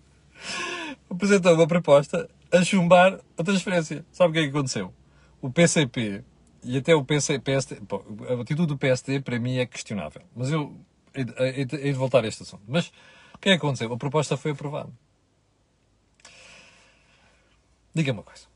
apresentou 1.09 1.53
uma 1.53 1.67
proposta 1.67 2.29
a 2.51 2.63
chumbar 2.63 3.19
a 3.37 3.43
transferência. 3.43 4.05
Sabe 4.11 4.29
o 4.29 4.33
que 4.33 4.39
é 4.39 4.43
que 4.43 4.49
aconteceu? 4.49 4.93
O 5.41 5.49
PCP 5.49 6.23
e 6.65 6.77
até 6.77 6.95
o 6.95 7.03
PC, 7.05 7.39
PSD, 7.39 7.79
bom, 7.81 8.03
a 8.27 8.41
atitude 8.41 8.67
do 8.67 8.77
PSD 8.77 9.19
para 9.19 9.39
mim 9.39 9.57
é 9.57 9.65
questionável. 9.65 10.23
Mas 10.35 10.49
eu 10.51 10.75
hei 11.13 11.65
de 11.65 11.93
voltar 11.93 12.23
a 12.23 12.27
este 12.27 12.43
assunto. 12.43 12.63
Mas 12.67 12.87
o 13.33 13.37
que 13.39 13.49
é 13.49 13.51
que 13.53 13.57
aconteceu? 13.57 13.93
A 13.93 13.97
proposta 13.97 14.35
foi 14.35 14.51
aprovada. 14.51 14.89
Diga-me 17.93 18.19
uma 18.19 18.23
coisa. 18.23 18.47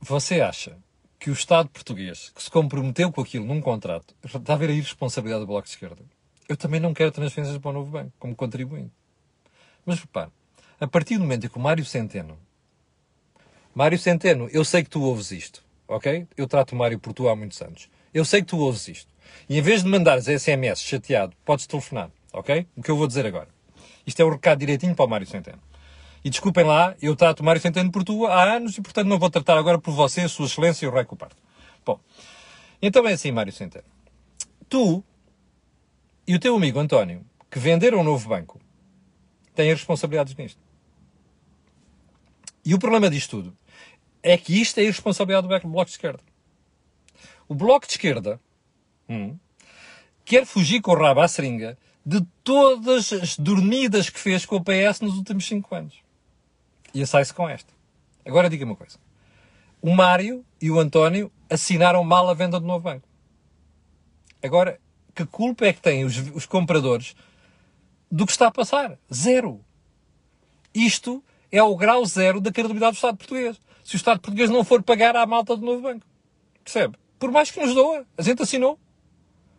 Você 0.00 0.40
acha 0.40 0.76
que 1.18 1.30
o 1.30 1.32
Estado 1.32 1.68
português, 1.68 2.30
que 2.34 2.42
se 2.42 2.50
comprometeu 2.50 3.10
com 3.10 3.20
aquilo 3.20 3.44
num 3.44 3.60
contrato, 3.60 4.14
está 4.22 4.54
a 4.54 4.56
ver 4.56 4.70
a 4.70 4.72
irresponsabilidade 4.72 5.40
do 5.40 5.46
Bloco 5.46 5.64
de 5.64 5.70
Esquerda? 5.70 6.04
Eu 6.48 6.56
também 6.56 6.78
não 6.78 6.94
quero 6.94 7.10
transferências 7.10 7.58
para 7.58 7.70
o 7.70 7.72
novo 7.72 7.90
banco, 7.90 8.12
como 8.18 8.36
contribuinte. 8.36 8.92
Mas 9.84 9.98
repare, 9.98 10.30
a 10.80 10.86
partir 10.86 11.16
do 11.16 11.22
momento 11.22 11.46
em 11.46 11.48
que 11.48 11.58
o 11.58 11.60
Mário 11.60 11.84
Centeno. 11.84 12.38
Mário 13.74 13.98
Centeno, 13.98 14.48
eu 14.52 14.64
sei 14.64 14.84
que 14.84 14.90
tu 14.90 15.02
ouves 15.02 15.32
isto, 15.32 15.64
ok? 15.88 16.28
Eu 16.36 16.46
trato 16.46 16.72
o 16.72 16.76
Mário 16.76 16.98
por 16.98 17.12
tu 17.12 17.28
há 17.28 17.34
muitos 17.34 17.60
anos. 17.62 17.88
Eu 18.12 18.24
sei 18.24 18.42
que 18.42 18.48
tu 18.48 18.58
ouves 18.58 18.86
isto. 18.86 19.10
E 19.48 19.58
em 19.58 19.62
vez 19.62 19.82
de 19.82 19.88
mandares 19.88 20.26
SMS 20.26 20.82
chateado, 20.82 21.34
podes 21.44 21.66
telefonar, 21.66 22.10
ok? 22.32 22.66
O 22.76 22.82
que 22.82 22.90
eu 22.90 22.96
vou 22.96 23.06
dizer 23.06 23.26
agora. 23.26 23.48
Isto 24.06 24.20
é 24.20 24.24
o 24.24 24.28
um 24.28 24.32
recado 24.32 24.58
direitinho 24.58 24.94
para 24.94 25.04
o 25.04 25.08
Mário 25.08 25.26
Centeno. 25.26 25.58
E 26.24 26.30
desculpem 26.30 26.64
lá, 26.64 26.94
eu 27.00 27.16
trato 27.16 27.40
o 27.40 27.44
Mário 27.44 27.60
Centeno 27.60 27.90
por 27.90 28.04
tu 28.04 28.26
há 28.26 28.56
anos 28.56 28.76
e, 28.76 28.82
portanto, 28.82 29.06
não 29.06 29.18
vou 29.18 29.30
tratar 29.30 29.56
agora 29.56 29.78
por 29.78 29.92
você, 29.92 30.28
Sua 30.28 30.46
Excelência 30.46 30.84
e 30.84 30.88
o 30.88 30.92
Rei 30.92 31.04
Coparto. 31.04 31.36
Bom, 31.84 31.98
então 32.82 33.06
é 33.06 33.12
assim, 33.12 33.30
Mário 33.30 33.52
Centeno. 33.52 33.84
Tu 34.68 35.02
e 36.26 36.34
o 36.34 36.38
teu 36.38 36.54
amigo 36.54 36.78
António, 36.78 37.24
que 37.50 37.58
venderam 37.58 38.00
um 38.00 38.04
novo 38.04 38.28
banco, 38.28 38.60
têm 39.54 39.70
responsabilidades 39.70 40.34
nisto. 40.34 40.60
E 42.64 42.74
o 42.74 42.78
problema 42.78 43.08
disto 43.08 43.30
tudo 43.30 43.56
é 44.28 44.36
que 44.36 44.60
isto 44.60 44.76
é 44.76 44.82
a 44.82 44.86
responsabilidade 44.86 45.46
do 45.46 45.68
Bloco 45.70 45.86
de 45.86 45.92
Esquerda. 45.92 46.22
O 47.48 47.54
Bloco 47.54 47.86
de 47.86 47.92
Esquerda 47.92 48.38
hum, 49.08 49.38
quer 50.22 50.44
fugir 50.44 50.82
com 50.82 50.90
o 50.90 50.94
rabo 50.94 51.20
à 51.20 51.28
seringa 51.28 51.78
de 52.04 52.20
todas 52.44 53.10
as 53.10 53.38
dormidas 53.38 54.10
que 54.10 54.18
fez 54.18 54.44
com 54.44 54.56
o 54.56 54.62
PS 54.62 55.00
nos 55.00 55.16
últimos 55.16 55.46
cinco 55.46 55.74
anos. 55.74 55.94
E 56.92 57.06
sai-se 57.06 57.32
com 57.32 57.48
esta. 57.48 57.72
Agora 58.22 58.50
diga-me 58.50 58.72
uma 58.72 58.76
coisa. 58.76 58.98
O 59.80 59.94
Mário 59.94 60.44
e 60.60 60.70
o 60.70 60.78
António 60.78 61.32
assinaram 61.48 62.04
mal 62.04 62.28
a 62.28 62.34
venda 62.34 62.60
do 62.60 62.66
novo 62.66 62.80
banco. 62.80 63.08
Agora, 64.42 64.78
que 65.14 65.24
culpa 65.24 65.64
é 65.64 65.72
que 65.72 65.80
têm 65.80 66.04
os, 66.04 66.18
os 66.34 66.44
compradores 66.44 67.16
do 68.12 68.26
que 68.26 68.32
está 68.32 68.48
a 68.48 68.52
passar? 68.52 68.98
Zero. 69.12 69.64
Isto 70.74 71.24
é 71.50 71.62
o 71.62 71.74
grau 71.74 72.04
zero 72.04 72.42
da 72.42 72.52
credibilidade 72.52 72.92
do 72.92 72.96
Estado 72.96 73.16
português. 73.16 73.58
Se 73.88 73.94
o 73.94 73.96
Estado 73.96 74.20
português 74.20 74.50
não 74.50 74.62
for 74.62 74.82
pagar 74.82 75.16
à 75.16 75.24
malta 75.24 75.56
do 75.56 75.64
novo 75.64 75.80
banco. 75.80 76.06
Percebe? 76.62 76.98
Por 77.18 77.32
mais 77.32 77.50
que 77.50 77.58
nos 77.58 77.74
doa. 77.74 78.04
A 78.18 78.22
gente 78.22 78.42
assinou. 78.42 78.78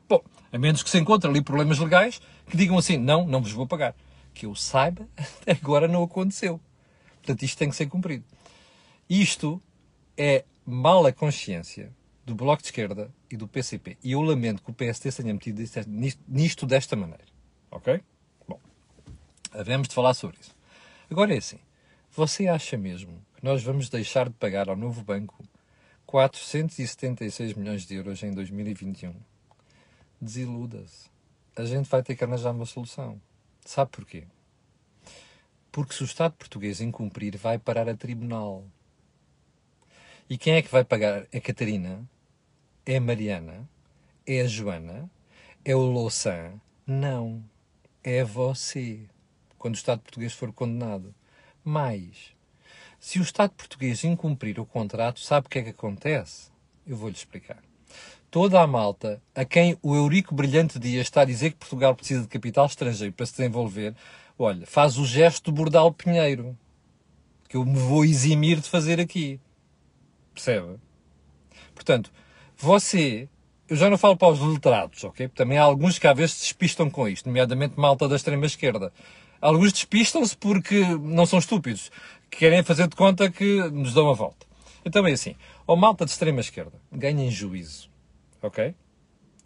Bom, 0.07 0.23
a 0.51 0.57
menos 0.59 0.83
que 0.83 0.89
se 0.91 0.99
encontrem 0.99 1.31
ali 1.31 1.41
problemas 1.41 1.79
legais 1.79 2.21
que 2.45 2.55
digam 2.55 2.77
assim, 2.77 2.95
não, 2.95 3.25
não 3.25 3.41
vos 3.41 3.51
vou 3.51 3.65
pagar. 3.65 3.95
Que 4.31 4.45
eu 4.45 4.53
saiba, 4.53 5.09
agora 5.49 5.87
não 5.87 6.03
aconteceu. 6.03 6.61
Portanto, 7.15 7.41
isto 7.41 7.57
tem 7.57 7.71
que 7.71 7.75
ser 7.75 7.87
cumprido. 7.87 8.23
Isto 9.09 9.59
é 10.15 10.45
mala 10.63 11.11
consciência 11.11 11.91
do 12.23 12.35
Bloco 12.35 12.61
de 12.61 12.67
Esquerda 12.67 13.11
e 13.31 13.35
do 13.35 13.47
PCP. 13.47 13.97
E 14.03 14.11
eu 14.11 14.21
lamento 14.21 14.61
que 14.61 14.69
o 14.69 14.73
PSD 14.75 15.11
tenha 15.11 15.33
metido 15.33 15.59
nisto 16.27 16.67
desta 16.67 16.95
maneira. 16.95 17.25
Ok? 17.71 17.99
Bom, 18.47 18.59
havemos 19.51 19.87
de 19.87 19.95
falar 19.95 20.13
sobre 20.13 20.37
isso. 20.39 20.55
Agora 21.09 21.33
é 21.33 21.39
assim. 21.39 21.57
Você 22.11 22.47
acha 22.47 22.77
mesmo 22.77 23.27
nós 23.41 23.63
vamos 23.63 23.89
deixar 23.89 24.27
de 24.27 24.35
pagar 24.35 24.69
ao 24.69 24.75
novo 24.75 25.01
banco 25.01 25.43
476 26.05 27.53
milhões 27.53 27.85
de 27.85 27.95
euros 27.95 28.21
em 28.23 28.33
2021? 28.33 29.13
Desiluda-se. 30.21 31.09
A 31.55 31.63
gente 31.63 31.89
vai 31.89 32.03
ter 32.03 32.15
que 32.15 32.23
arranjar 32.23 32.51
uma 32.51 32.65
solução. 32.65 33.21
Sabe 33.65 33.91
porquê? 33.91 34.25
Porque 35.71 35.93
se 35.93 36.01
o 36.01 36.05
Estado 36.05 36.33
português 36.33 36.81
incumprir, 36.81 37.37
vai 37.37 37.57
parar 37.57 37.87
a 37.87 37.95
tribunal. 37.95 38.65
E 40.29 40.37
quem 40.37 40.55
é 40.55 40.61
que 40.61 40.71
vai 40.71 40.83
pagar? 40.83 41.27
É 41.31 41.37
a 41.37 41.41
Catarina? 41.41 42.03
É 42.85 42.97
a 42.97 43.01
Mariana? 43.01 43.69
É 44.25 44.41
a 44.41 44.47
Joana? 44.47 45.09
É 45.63 45.75
o 45.75 45.79
Louçã? 45.79 46.59
Não. 46.85 47.43
É 48.03 48.23
você. 48.23 49.07
Quando 49.57 49.75
o 49.75 49.77
Estado 49.77 50.01
português 50.01 50.33
for 50.33 50.51
condenado. 50.51 51.13
Mais. 51.63 52.33
Se 52.99 53.17
o 53.17 53.21
Estado 53.23 53.51
português 53.51 54.03
incumprir 54.03 54.59
o 54.59 54.65
contrato, 54.65 55.21
sabe 55.21 55.47
o 55.47 55.49
que 55.49 55.59
é 55.59 55.63
que 55.63 55.69
acontece? 55.69 56.51
Eu 56.85 56.97
vou-lhe 56.97 57.15
explicar. 57.15 57.63
Toda 58.29 58.61
a 58.61 58.67
malta 58.67 59.21
a 59.33 59.45
quem 59.45 59.77
o 59.81 59.95
Eurico 59.95 60.35
Brilhante 60.35 60.77
Dias 60.77 61.07
está 61.07 61.21
a 61.21 61.25
dizer 61.25 61.51
que 61.51 61.57
Portugal 61.57 61.95
precisa 61.95 62.21
de 62.21 62.27
capital 62.27 62.65
estrangeiro 62.65 63.13
para 63.13 63.25
se 63.25 63.37
desenvolver, 63.37 63.95
olha, 64.37 64.67
faz 64.67 64.97
o 64.97 65.05
gesto 65.05 65.45
do 65.45 65.55
Bordal 65.55 65.93
Pinheiro, 65.93 66.57
que 67.47 67.55
eu 67.55 67.65
me 67.65 67.79
vou 67.79 68.03
eximir 68.03 68.59
de 68.59 68.69
fazer 68.69 68.99
aqui. 68.99 69.39
Percebe? 70.33 70.77
Portanto, 71.73 72.11
você, 72.57 73.29
eu 73.67 73.77
já 73.77 73.89
não 73.89 73.97
falo 73.97 74.17
para 74.17 74.27
os 74.27 74.41
letrados, 74.41 75.03
ok? 75.05 75.29
Também 75.29 75.57
há 75.57 75.63
alguns 75.63 75.97
que 75.97 76.05
às 76.05 76.15
vezes 76.15 76.39
despistam 76.39 76.89
com 76.89 77.07
isto, 77.07 77.27
nomeadamente 77.27 77.79
malta 77.79 78.07
da 78.07 78.17
extrema-esquerda. 78.17 78.91
Alguns 79.41 79.71
despistam-se 79.71 80.35
porque 80.35 80.83
não 81.01 81.25
são 81.25 81.39
estúpidos, 81.39 81.89
querem 82.29 82.63
fazer 82.63 82.87
de 82.87 82.95
conta 82.95 83.29
que 83.29 83.61
nos 83.69 83.93
dão 83.93 84.09
a 84.09 84.13
volta. 84.13 84.45
Então 84.85 85.05
é 85.05 85.11
assim, 85.11 85.35
ou 85.67 85.75
malta 85.75 86.05
de 86.05 86.11
extrema-esquerda, 86.11 86.73
ganhem 86.91 87.29
juízo, 87.29 87.89
ok? 88.41 88.73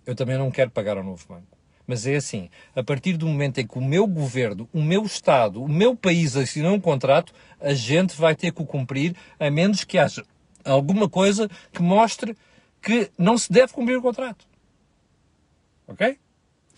Eu 0.05 0.15
também 0.15 0.37
não 0.37 0.51
quero 0.51 0.69
pagar 0.69 0.97
ao 0.97 1.03
novo 1.03 1.25
banco. 1.27 1.57
Mas 1.85 2.07
é 2.07 2.15
assim, 2.15 2.49
a 2.75 2.81
partir 2.81 3.17
do 3.17 3.27
momento 3.27 3.59
em 3.59 3.67
que 3.67 3.77
o 3.77 3.81
meu 3.81 4.07
governo, 4.07 4.69
o 4.71 4.81
meu 4.81 5.03
Estado, 5.03 5.61
o 5.61 5.67
meu 5.67 5.95
país 5.95 6.35
assinou 6.35 6.73
um 6.73 6.79
contrato, 6.79 7.33
a 7.59 7.73
gente 7.73 8.15
vai 8.15 8.35
ter 8.35 8.53
que 8.53 8.61
o 8.61 8.65
cumprir, 8.65 9.15
a 9.39 9.49
menos 9.49 9.83
que 9.83 9.97
haja 9.97 10.25
alguma 10.63 11.09
coisa 11.09 11.49
que 11.71 11.81
mostre 11.81 12.37
que 12.81 13.11
não 13.17 13.37
se 13.37 13.51
deve 13.51 13.73
cumprir 13.73 13.97
o 13.97 14.01
contrato. 14.01 14.45
Ok? 15.87 16.17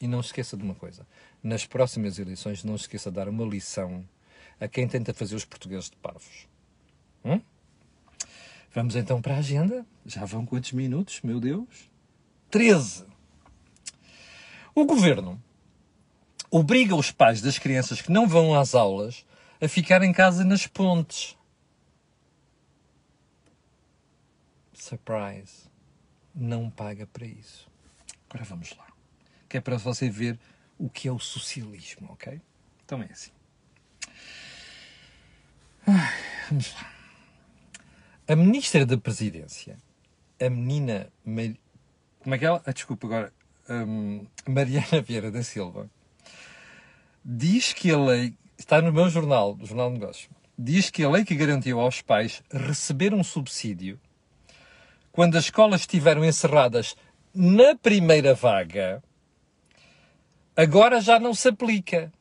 E 0.02 0.08
não 0.08 0.22
se 0.22 0.30
esqueça 0.30 0.58
de 0.58 0.64
uma 0.64 0.76
coisa. 0.76 1.06
Nas 1.44 1.66
próximas 1.66 2.18
eleições, 2.18 2.64
não 2.64 2.78
se 2.78 2.86
esqueça 2.86 3.12
de 3.12 3.16
dar 3.16 3.30
uma 3.30 3.46
lição 3.46 4.04
a 4.60 4.68
quem 4.68 4.88
tenta 4.88 5.14
fazer 5.14 5.36
os 5.36 5.46
portugueses 5.46 5.90
de 5.90 5.96
parvos. 5.98 6.48
Hum? 7.24 7.42
Vamos 8.74 8.96
então 8.96 9.22
para 9.22 9.36
a 9.36 9.40
agenda. 9.40 9.86
Já 10.06 10.26
vão 10.26 10.46
quantos 10.46 10.72
minutos, 10.72 11.22
meu 11.22 11.40
Deus? 11.40 11.90
13. 12.50 13.06
O 14.74 14.86
governo 14.86 15.42
obriga 16.52 16.96
os 16.96 17.12
pais 17.12 17.42
das 17.42 17.58
crianças 17.58 18.02
que 18.02 18.12
não 18.12 18.28
vão 18.28 18.54
às 18.54 18.76
aulas 18.76 19.26
a 19.62 19.68
ficar 19.68 20.04
em 20.04 20.12
casa 20.12 20.44
nas 20.44 20.68
pontes. 20.68 21.38
Surprise. 24.74 25.70
Não 26.34 26.70
paga 26.70 27.08
para 27.08 27.26
isso. 27.26 27.70
Agora 28.30 28.44
vamos 28.44 28.76
lá. 28.76 28.88
Que 29.48 29.58
é 29.58 29.62
para 29.62 29.78
você 29.78 30.10
ver 30.10 30.38
o 30.78 30.90
que 30.90 31.08
é 31.08 31.12
o 31.12 31.20
socialismo, 31.20 32.12
ok? 32.12 32.42
Então 32.84 33.02
é 33.02 33.06
assim. 33.06 33.32
Vamos 35.86 36.74
lá. 36.74 36.92
A 38.28 38.36
ministra 38.36 38.86
da 38.86 38.98
Presidência, 38.98 39.78
a 40.42 40.50
menina. 40.50 41.08
Como 41.24 42.36
é 42.36 42.38
que 42.38 42.46
é 42.46 42.48
ela? 42.48 42.62
Ah, 42.66 42.72
desculpa 42.72 43.06
agora 43.08 43.34
um, 43.70 44.26
Mariana 44.48 45.02
Vieira 45.02 45.32
da 45.32 45.44
Silva 45.44 45.90
diz 47.24 47.74
que 47.74 47.92
a 47.92 47.98
lei, 47.98 48.34
está 48.58 48.80
no 48.82 48.94
meu 48.94 49.10
jornal, 49.10 49.56
no 49.56 49.66
Jornal 49.66 49.92
de 49.92 50.00
Negócios, 50.00 50.30
diz 50.58 50.92
que 50.92 51.04
a 51.04 51.10
lei 51.10 51.26
que 51.26 51.36
garantiu 51.36 51.80
aos 51.80 52.02
pais 52.02 52.44
receber 52.52 53.14
um 53.14 53.24
subsídio 53.24 54.00
quando 55.12 55.36
as 55.36 55.46
escolas 55.46 55.82
estiveram 55.82 56.24
encerradas 56.24 56.96
na 57.34 57.76
primeira 57.76 58.36
vaga, 58.36 59.02
agora 60.56 61.02
já 61.02 61.20
não 61.20 61.34
se 61.34 61.48
aplica. 61.48 62.12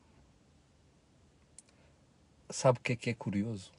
Sabe 2.55 2.79
o 2.79 2.81
que 2.81 2.93
é 2.93 2.95
que 2.95 3.09
é 3.09 3.13
curioso? 3.13 3.69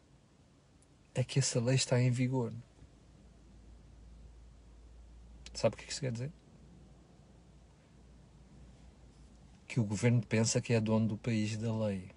É 1.15 1.25
que 1.25 1.39
essa 1.39 1.59
lei 1.59 1.77
está 1.77 1.99
em 1.99 2.11
vigor. 2.11 2.53
Sabe 5.55 5.75
o 5.75 5.79
que 5.79 5.85
é 5.85 5.87
que 5.87 5.93
isso 5.93 6.03
quer 6.03 6.13
dizer? 6.13 6.31
que 9.67 9.81
o 9.81 9.85
governo 9.85 10.21
pensa 10.21 10.61
que 10.61 10.75
é 10.75 10.81
dono 10.81 11.09
do 11.09 11.17
país 11.17 11.57
da 11.57 11.75
lei. 11.75 12.11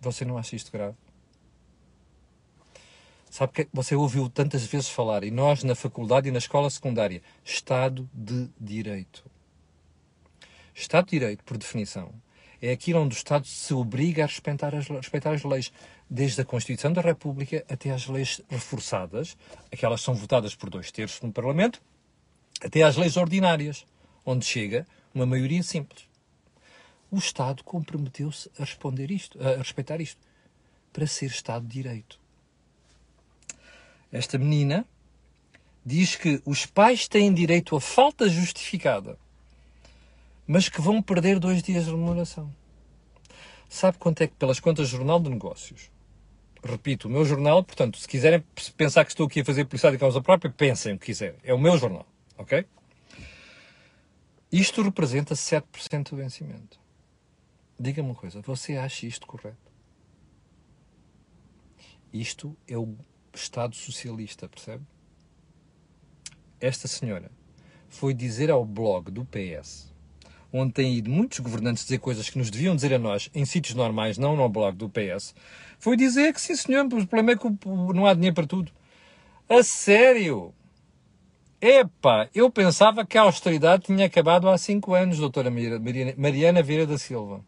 Você 0.00 0.24
não 0.24 0.38
acha 0.38 0.54
isto 0.54 0.70
grave? 0.70 0.96
Sabe 3.28 3.52
que 3.52 3.68
você 3.72 3.96
ouviu 3.96 4.30
tantas 4.30 4.64
vezes 4.64 4.88
falar, 4.88 5.24
e 5.24 5.30
nós 5.32 5.64
na 5.64 5.74
faculdade 5.74 6.28
e 6.28 6.30
na 6.30 6.38
escola 6.38 6.70
secundária, 6.70 7.20
Estado 7.44 8.08
de 8.14 8.48
Direito. 8.60 9.28
Estado 10.72 11.06
de 11.06 11.18
Direito, 11.18 11.42
por 11.42 11.58
definição, 11.58 12.14
é 12.66 12.72
aquilo 12.72 13.00
onde 13.00 13.14
o 13.14 13.18
Estado 13.18 13.46
se 13.46 13.74
obriga 13.74 14.24
a 14.24 14.26
respeitar 14.26 14.74
as, 14.74 14.88
respeitar 14.88 15.32
as 15.32 15.44
leis, 15.44 15.70
desde 16.08 16.40
a 16.40 16.44
Constituição 16.44 16.92
da 16.92 17.02
República 17.02 17.64
até 17.68 17.90
às 17.90 18.06
leis 18.06 18.40
reforçadas, 18.48 19.36
aquelas 19.70 20.00
que 20.00 20.06
são 20.06 20.14
votadas 20.14 20.54
por 20.54 20.70
dois 20.70 20.90
terços 20.90 21.20
no 21.20 21.30
Parlamento, 21.30 21.82
até 22.62 22.82
às 22.82 22.96
leis 22.96 23.18
ordinárias, 23.18 23.86
onde 24.24 24.46
chega 24.46 24.86
uma 25.14 25.26
maioria 25.26 25.62
simples. 25.62 26.08
O 27.10 27.18
Estado 27.18 27.62
comprometeu-se 27.62 28.50
a 28.58 28.64
responder 28.64 29.10
isto, 29.10 29.38
a 29.46 29.56
respeitar 29.58 30.00
isto, 30.00 30.20
para 30.90 31.06
ser 31.06 31.26
Estado 31.26 31.66
de 31.66 31.72
Direito. 31.72 32.18
Esta 34.10 34.38
menina 34.38 34.86
diz 35.84 36.16
que 36.16 36.40
os 36.46 36.64
pais 36.64 37.08
têm 37.08 37.34
direito 37.34 37.76
a 37.76 37.80
falta 37.80 38.26
justificada, 38.26 39.18
mas 40.46 40.68
que 40.68 40.80
vão 40.80 41.02
perder 41.02 41.38
dois 41.38 41.62
dias 41.62 41.84
de 41.84 41.90
remuneração. 41.90 42.54
Sabe 43.68 43.98
quanto 43.98 44.22
é 44.22 44.26
que, 44.26 44.34
pelas 44.34 44.60
contas 44.60 44.90
do 44.90 44.96
Jornal 44.96 45.18
de 45.18 45.30
Negócios, 45.30 45.90
repito, 46.62 47.08
o 47.08 47.10
meu 47.10 47.24
jornal, 47.24 47.62
portanto, 47.62 47.98
se 47.98 48.08
quiserem 48.08 48.42
pensar 48.76 49.04
que 49.04 49.10
estou 49.10 49.26
aqui 49.26 49.40
a 49.40 49.44
fazer 49.44 49.64
publicidade 49.64 49.96
de 49.96 50.00
causa 50.00 50.20
própria, 50.20 50.50
pensem 50.50 50.94
o 50.94 50.98
que 50.98 51.06
quiserem. 51.06 51.38
É 51.42 51.52
o 51.52 51.58
meu 51.58 51.76
jornal, 51.76 52.06
ok? 52.38 52.66
Isto 54.50 54.82
representa 54.82 55.34
7% 55.34 56.10
do 56.10 56.16
vencimento. 56.16 56.78
Diga-me 57.78 58.10
uma 58.10 58.14
coisa, 58.14 58.40
você 58.40 58.76
acha 58.76 59.06
isto 59.06 59.26
correto? 59.26 59.72
Isto 62.12 62.56
é 62.68 62.78
o 62.78 62.96
Estado 63.34 63.74
socialista, 63.74 64.48
percebe? 64.48 64.84
Esta 66.60 66.86
senhora 66.86 67.30
foi 67.88 68.14
dizer 68.14 68.50
ao 68.50 68.64
blog 68.64 69.10
do 69.10 69.24
PS, 69.24 69.92
onde 70.56 70.72
têm 70.72 70.94
ido 70.94 71.10
muitos 71.10 71.40
governantes 71.40 71.82
dizer 71.82 71.98
coisas 71.98 72.30
que 72.30 72.38
nos 72.38 72.48
deviam 72.48 72.76
dizer 72.76 72.94
a 72.94 72.98
nós 72.98 73.28
em 73.34 73.44
sítios 73.44 73.74
normais, 73.74 74.16
não 74.16 74.36
no 74.36 74.48
blog 74.48 74.76
do 74.76 74.88
PS, 74.88 75.34
foi 75.80 75.96
dizer 75.96 76.32
que 76.32 76.40
sim 76.40 76.54
senhor, 76.54 76.84
o 76.86 76.88
problema 76.88 77.32
é 77.32 77.36
que 77.36 77.44
não 77.92 78.06
há 78.06 78.14
dinheiro 78.14 78.36
para 78.36 78.46
tudo. 78.46 78.70
A 79.48 79.64
sério? 79.64 80.54
Epá, 81.60 82.28
eu 82.32 82.48
pensava 82.50 83.04
que 83.04 83.18
a 83.18 83.22
austeridade 83.22 83.86
tinha 83.86 84.06
acabado 84.06 84.48
há 84.48 84.56
cinco 84.56 84.94
anos, 84.94 85.18
doutora 85.18 85.50
Mariana 85.50 86.62
Vieira 86.62 86.86
da 86.86 86.98
Silva. 86.98 87.44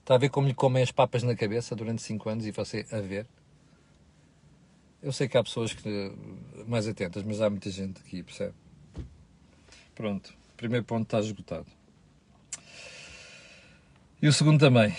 Está 0.00 0.16
a 0.16 0.18
ver 0.18 0.30
como 0.30 0.48
lhe 0.48 0.54
comem 0.54 0.82
as 0.82 0.90
papas 0.90 1.22
na 1.22 1.36
cabeça 1.36 1.76
durante 1.76 2.02
cinco 2.02 2.28
anos 2.28 2.44
e 2.46 2.50
você 2.50 2.84
a 2.90 2.98
ver? 2.98 3.26
Eu 5.00 5.12
sei 5.12 5.28
que 5.28 5.38
há 5.38 5.44
pessoas 5.44 5.72
que, 5.72 6.12
mais 6.66 6.88
atentas, 6.88 7.22
mas 7.22 7.40
há 7.40 7.48
muita 7.48 7.70
gente 7.70 8.00
aqui, 8.00 8.22
percebe? 8.22 8.54
Pronto, 9.94 10.34
primeiro 10.58 10.84
ponto 10.84 11.04
está 11.04 11.20
esgotado. 11.20 11.66
E 14.20 14.28
o 14.28 14.32
segundo 14.32 14.58
também. 14.58 14.94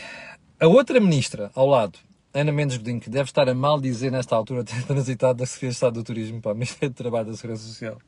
A 0.59 0.65
outra 0.67 0.99
ministra, 0.99 1.51
ao 1.53 1.67
lado, 1.67 1.99
Ana 2.33 2.51
Mendes 2.51 2.77
Godinho, 2.77 3.01
que 3.01 3.09
deve 3.09 3.29
estar 3.29 3.47
a 3.49 3.53
mal 3.53 3.79
dizer 3.79 4.11
nesta 4.11 4.35
altura, 4.35 4.63
ter 4.63 4.81
transitado 4.87 5.39
da 5.39 5.45
Secretaria 5.45 5.69
de 5.69 5.75
Estado 5.75 5.93
do 5.95 6.03
Turismo 6.03 6.41
para 6.41 6.53
a 6.53 6.55
Ministério 6.55 6.89
do 6.89 6.97
Trabalho 6.97 7.27
da 7.27 7.35
Segurança 7.35 7.67
Social. 7.67 7.99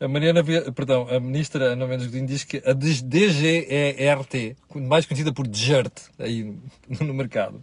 A 0.00 0.08
Mariana, 0.08 0.42
perdão, 0.74 1.08
a 1.08 1.20
ministra 1.20 1.72
Ana 1.72 1.86
Mendes 1.86 2.06
Godinho 2.06 2.26
diz 2.26 2.44
que 2.44 2.62
a 2.64 2.72
DGERT, 2.72 4.56
mais 4.74 5.04
conhecida 5.04 5.32
por 5.32 5.46
DGERT, 5.46 5.92
aí 6.18 6.56
no 7.00 7.12
mercado, 7.12 7.62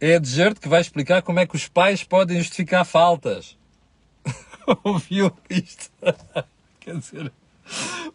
é 0.00 0.16
a 0.16 0.18
DGERT 0.18 0.58
que 0.58 0.68
vai 0.68 0.80
explicar 0.80 1.22
como 1.22 1.40
é 1.40 1.46
que 1.46 1.56
os 1.56 1.68
pais 1.68 2.02
podem 2.02 2.38
justificar 2.38 2.84
faltas. 2.84 3.56
Ouviu 4.82 5.30
isto? 5.50 5.90
Quer 6.80 6.96
dizer, 6.98 7.32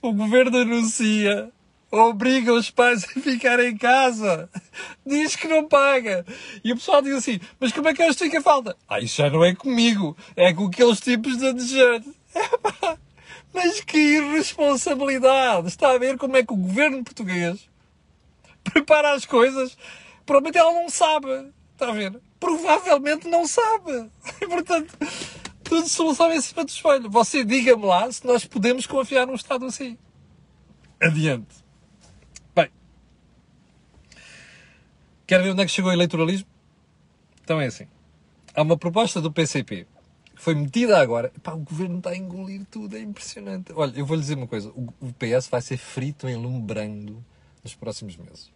o 0.02 0.14
governo 0.14 0.58
anuncia 0.58 1.52
obriga 1.92 2.54
os 2.54 2.70
pais 2.70 3.04
a 3.04 3.20
ficar 3.20 3.60
em 3.60 3.78
casa. 3.78 4.50
Diz 5.06 5.36
que 5.36 5.48
não 5.48 5.68
paga. 5.68 6.26
E 6.64 6.72
o 6.72 6.76
pessoal 6.76 7.02
diz 7.02 7.16
assim, 7.16 7.40
mas 7.60 7.72
como 7.72 7.88
é 7.88 7.94
que 7.94 8.02
eles 8.02 8.16
têm 8.16 8.36
a 8.36 8.42
falta? 8.42 8.76
Ah, 8.88 9.00
isso 9.00 9.18
já 9.18 9.30
não 9.30 9.44
é 9.44 9.56
comigo. 9.56 10.18
É 10.36 10.54
com 10.54 10.68
aqueles 10.68 11.00
tipos 11.00 11.38
de 11.38 11.54
desejo. 11.54 12.14
Mas 13.54 13.82
que 13.82 13.98
irresponsabilidade! 13.98 15.68
Está 15.68 15.92
a 15.92 15.98
ver 15.98 16.18
como 16.18 16.38
é 16.38 16.44
que 16.44 16.54
o 16.54 16.58
governo 16.58 17.04
português 17.04 17.68
prepara 18.64 19.14
as 19.14 19.26
coisas? 19.26 19.78
Provavelmente 20.26 20.58
ela 20.58 20.74
não 20.74 20.90
sabe. 20.90 21.52
Está 21.74 21.90
a 21.90 21.94
ver? 21.94 22.20
Provavelmente 22.40 23.28
não 23.28 23.48
sabe. 23.48 24.12
E, 24.42 24.46
portanto, 24.46 24.94
tudo 25.68 25.88
solução 25.88 26.32
em 26.34 26.42
cima 26.42 26.64
do 26.64 26.70
espelho. 26.70 27.10
Você 27.10 27.44
diga-me 27.44 27.86
lá 27.86 28.12
se 28.12 28.26
nós 28.26 28.46
podemos 28.46 28.86
confiar 28.86 29.28
num 29.28 29.36
Estado 29.36 29.66
assim. 29.66 29.98
Adiante. 31.02 31.68
Quer 35.28 35.44
ver 35.44 35.52
onde 35.52 35.62
é 35.62 35.66
que 35.66 35.72
chegou 35.72 35.92
o 35.92 35.94
eleitoralismo? 35.94 36.48
Então 37.44 37.60
é 37.60 37.66
assim. 37.66 37.86
Há 38.56 38.62
uma 38.62 38.78
proposta 38.78 39.20
do 39.20 39.30
PCP 39.30 39.86
que 40.34 40.42
foi 40.42 40.56
metida 40.56 40.98
agora. 40.98 41.34
Pá, 41.44 41.52
o 41.52 41.60
governo 41.60 41.98
está 41.98 42.12
a 42.12 42.18
engolir 42.18 42.66
tudo, 42.72 42.96
é 42.96 43.02
impressionante. 43.02 43.74
Olha, 43.76 43.92
eu 44.00 44.06
vou-lhe 44.06 44.22
dizer 44.22 44.38
uma 44.38 44.48
coisa: 44.48 44.70
o, 44.70 45.14
PS 45.20 45.50
vai 45.50 45.62
ser 45.62 45.76
frito 45.76 46.30
em 46.30 46.38
lume 46.38 46.62
brando 46.62 47.22
nos 47.62 47.76
próximos 47.76 48.16
meses. 48.16 48.50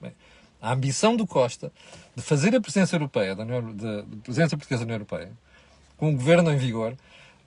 Bem, 0.00 0.14
a 0.58 0.72
ambição 0.72 1.14
do 1.14 1.26
Costa 1.26 1.70
de 2.14 2.22
fazer 2.22 2.56
a 2.56 2.60
presença 2.62 2.96
europeia, 2.96 3.36
da 3.36 3.42
União, 3.42 3.76
presença 4.22 4.56
portuguesa 4.56 4.80
da 4.80 4.84
União 4.84 4.96
Europeia, 4.96 5.32
com 5.96 6.10
o 6.10 6.12
governo 6.12 6.50
em 6.52 6.56
vigor, 6.56 6.96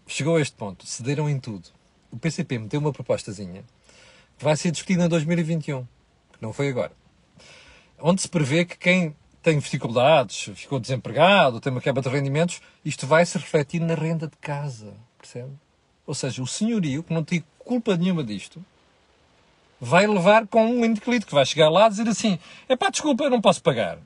chegou 0.08 0.38
a 0.38 0.42
este 0.42 0.56
ponto. 0.56 0.86
Cederam 0.86 1.30
em 1.30 1.40
tudo. 1.40 1.70
O 2.12 2.18
PCP 2.18 2.58
meteu 2.58 2.80
uma 2.80 2.92
propostazinha 2.92 3.64
que 4.38 4.44
vai 4.44 4.56
ser 4.56 4.72
discutida 4.72 5.06
em 5.06 5.10
2021, 5.10 5.84
que 5.84 6.42
não 6.42 6.54
foi 6.54 6.70
agora 6.70 6.92
onde 8.02 8.22
se 8.22 8.30
prevê 8.30 8.66
que 8.66 8.78
quem 8.78 9.16
tem 9.42 9.58
dificuldades, 9.58 10.50
ficou 10.56 10.80
desempregado, 10.80 11.60
tem 11.60 11.72
uma 11.72 11.82
quebra 11.82 12.02
de 12.02 12.10
rendimentos, 12.10 12.62
isto 12.84 13.08
vai 13.08 13.26
se 13.26 13.38
refletir 13.38 13.80
na 13.80 13.96
renda 13.96 14.28
de 14.28 14.36
casa, 14.38 14.94
percebe? 15.18 15.52
Ou 16.06 16.14
seja, 16.14 16.42
o 16.42 16.48
senhorio, 16.48 17.04
que 17.04 17.14
não 17.14 17.24
tem 17.24 17.44
culpa 17.58 17.96
nenhuma 17.96 18.24
disto, 18.24 18.64
vai 19.80 20.08
levar 20.08 20.48
com 20.48 20.66
um 20.66 20.84
inquilino 20.84 21.26
que 21.26 21.34
vai 21.34 21.46
chegar 21.46 21.70
lá 21.70 21.86
a 21.86 21.90
dizer 21.90 22.08
assim: 22.08 22.38
é 22.68 22.76
pá, 22.76 22.90
desculpa, 22.90 23.24
eu 23.24 23.30
não 23.30 23.40
posso 23.40 23.62
pagar. 23.62 23.98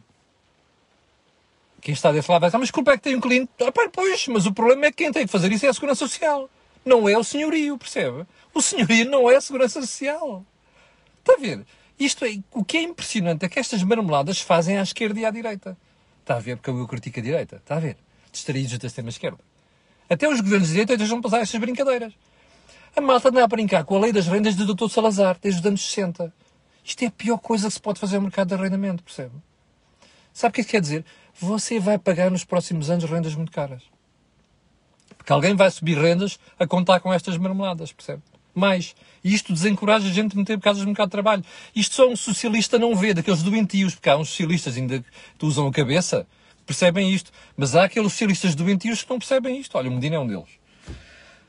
Quem 1.84 1.93
está 1.93 2.13
desse 2.13 2.32
lado 2.32 2.41
vai 2.41 2.50
dizer: 2.50 2.58
mas 2.58 2.72
culpa 2.72 2.93
é 2.93 2.98
que 2.98 3.04
tem 3.04 3.15
um 3.15 3.19
cliente. 3.19 3.50
Ah, 3.62 3.72
pá, 3.72 3.89
pois, 3.91 4.28
mas 4.30 4.46
o 4.46 4.54
problema 4.54 4.86
é 4.86 4.91
que 4.91 5.04
quem 5.04 5.12
tem 5.12 5.26
que 5.26 5.32
fazer 5.32 5.52
isso 5.52 5.65
é 5.65 5.69
a 5.69 5.74
Segurança 5.74 6.08
Social. 6.08 6.50
Não 6.86 7.10
é 7.10 7.17
o 7.17 7.24
senhorio, 7.24 7.78
percebe? 7.78 8.26
O 8.54 8.62
senhorio 8.62 9.10
não 9.10 9.30
é 9.30 9.36
a 9.36 9.41
Segurança 9.41 9.82
Social. 9.82 10.46
Está 11.19 11.34
a 11.34 11.38
ver? 11.38 11.65
Isto 12.00 12.26
é, 12.26 12.38
o 12.52 12.63
que 12.63 12.78
é 12.78 12.82
impressionante 12.84 13.46
é 13.46 13.50
que 13.50 13.60
estas 13.60 13.84
marmeladas 13.84 14.39
fazem 14.39 14.78
à 14.78 14.82
esquerda 14.82 15.19
e 15.19 15.26
à 15.26 15.32
direita. 15.32 15.78
Está 16.22 16.36
a 16.36 16.39
ver? 16.39 16.56
Porque 16.56 16.69
eu 16.69 16.88
critico 16.88 17.19
a 17.19 17.24
direita. 17.24 17.58
Está 17.58 17.76
a 17.76 17.80
ver? 17.80 17.98
Distraídos 18.32 18.78
da 18.78 18.88
extrema-esquerda. 18.88 19.39
Até 20.10 20.28
os 20.28 20.39
governos 20.39 20.69
de 20.69 20.74
direita 20.74 20.96
deixam 20.96 21.22
passar 21.22 21.41
estas 21.41 21.60
brincadeiras. 21.60 22.13
A 22.96 23.02
malta 23.02 23.28
anda 23.28 23.43
a 23.43 23.48
brincar 23.48 23.84
com 23.84 23.98
a 23.98 24.00
lei 24.00 24.13
das 24.13 24.28
rendas 24.28 24.56
do 24.56 24.74
Dr. 24.74 24.89
Salazar, 24.89 25.38
desde 25.41 25.60
os 25.60 25.65
anos 25.65 25.86
60. 25.86 26.34
Isto 26.86 27.04
é 27.04 27.08
a 27.08 27.12
pior 27.12 27.38
coisa 27.38 27.67
que 27.67 27.74
se 27.74 27.82
pode 27.82 28.00
fazer 28.00 28.17
no 28.17 28.24
mercado 28.24 28.50
de 28.50 28.54
arrendamento, 28.54 29.04
percebe? 29.04 29.34
Sabe 30.34 30.52
o 30.52 30.56
que 30.56 30.62
é 30.62 30.63
que 30.63 30.72
quer 30.72 30.82
dizer? 30.82 31.06
Você 31.39 31.80
vai 31.80 31.98
pagar 31.98 32.32
nos 32.32 32.43
próximos 32.43 32.89
anos 32.89 33.04
rendas 33.06 33.36
muito 33.36 33.52
caras. 33.52 33.84
Porque 35.17 35.32
alguém 35.32 35.56
vai 35.56 35.69
subir 35.72 35.98
rendas 35.98 36.39
a 36.60 36.67
contar 36.67 37.00
com 37.00 37.13
estas 37.13 37.38
marmeladas, 37.38 37.91
percebe? 37.91 38.22
mais. 38.54 38.96
Isto 39.24 39.54
desencoraja 39.54 40.08
a 40.08 40.12
gente 40.12 40.36
a 40.36 40.39
meter 40.39 40.60
casas 40.60 40.82
no 40.82 40.88
mercado 40.88 41.08
de 41.08 41.12
trabalho. 41.12 41.43
Isto 41.76 41.96
só 41.96 42.08
um 42.08 42.15
socialista 42.15 42.78
não 42.78 42.96
vê, 42.96 43.13
daqueles 43.13 43.41
doentios, 43.41 43.96
porque 43.96 44.10
há 44.10 44.17
uns 44.17 44.30
socialistas 44.30 44.78
ainda 44.78 45.04
que 45.38 45.46
usam 45.46 45.67
a 45.67 45.72
cabeça, 45.72 46.28
percebem 46.65 47.12
isto. 47.12 47.32
Mas 47.58 47.76
há 47.76 47.86
aqueles 47.86 48.12
socialistas 48.12 48.56
doentios 48.56 49.04
que 49.04 49.10
não 49.10 49.19
percebem 49.19 49.60
isto. 49.60 49.78
Olha, 49.78 49.89
o 49.89 49.93
Medina 49.93 50.17
é 50.17 50.19
um 50.19 50.28
deles. 50.28 50.50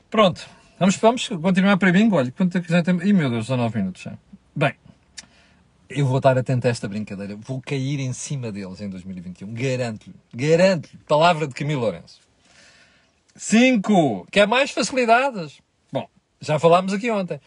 Pronto. 0.09 0.47
Vamos, 0.79 0.97
vamos 0.97 1.27
continuar 1.27 1.77
para 1.77 1.91
mim. 1.91 2.09
Olha, 2.11 2.31
quanto 2.31 2.57
é 2.57 2.61
que 2.61 2.69
já 2.69 2.81
tem... 2.81 2.95
Ih, 2.95 3.13
meu 3.13 3.29
Deus, 3.29 3.45
19 3.45 3.77
minutos 3.77 4.01
já. 4.01 4.17
Bem, 4.55 4.73
eu 5.89 6.05
vou 6.05 6.17
estar 6.17 6.37
atento 6.37 6.67
a 6.67 6.69
esta 6.69 6.87
brincadeira. 6.87 7.35
Vou 7.35 7.61
cair 7.61 7.99
em 7.99 8.13
cima 8.13 8.51
deles 8.51 8.81
em 8.81 8.89
2021. 8.89 9.53
Garanto-lhe. 9.53 10.15
Garanto-lhe. 10.33 10.99
Palavra 11.07 11.47
de 11.47 11.53
Camilo 11.53 11.81
Lourenço. 11.81 12.19
5. 13.35 14.27
Quer 14.31 14.47
mais 14.47 14.71
facilidades? 14.71 15.61
Já 16.39 16.59
falámos 16.59 16.93
aqui 16.93 17.09
ontem. 17.09 17.39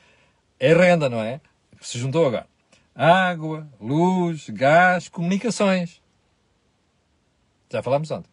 É 0.59 0.72
renda, 0.74 1.09
não 1.09 1.20
é? 1.20 1.40
Se 1.81 1.98
juntou 1.98 2.27
agora. 2.27 2.48
Água, 2.94 3.68
luz, 3.81 4.48
gás, 4.51 5.09
comunicações. 5.09 6.03
Já 7.70 7.81
falámos 7.81 8.11
ontem. 8.11 8.29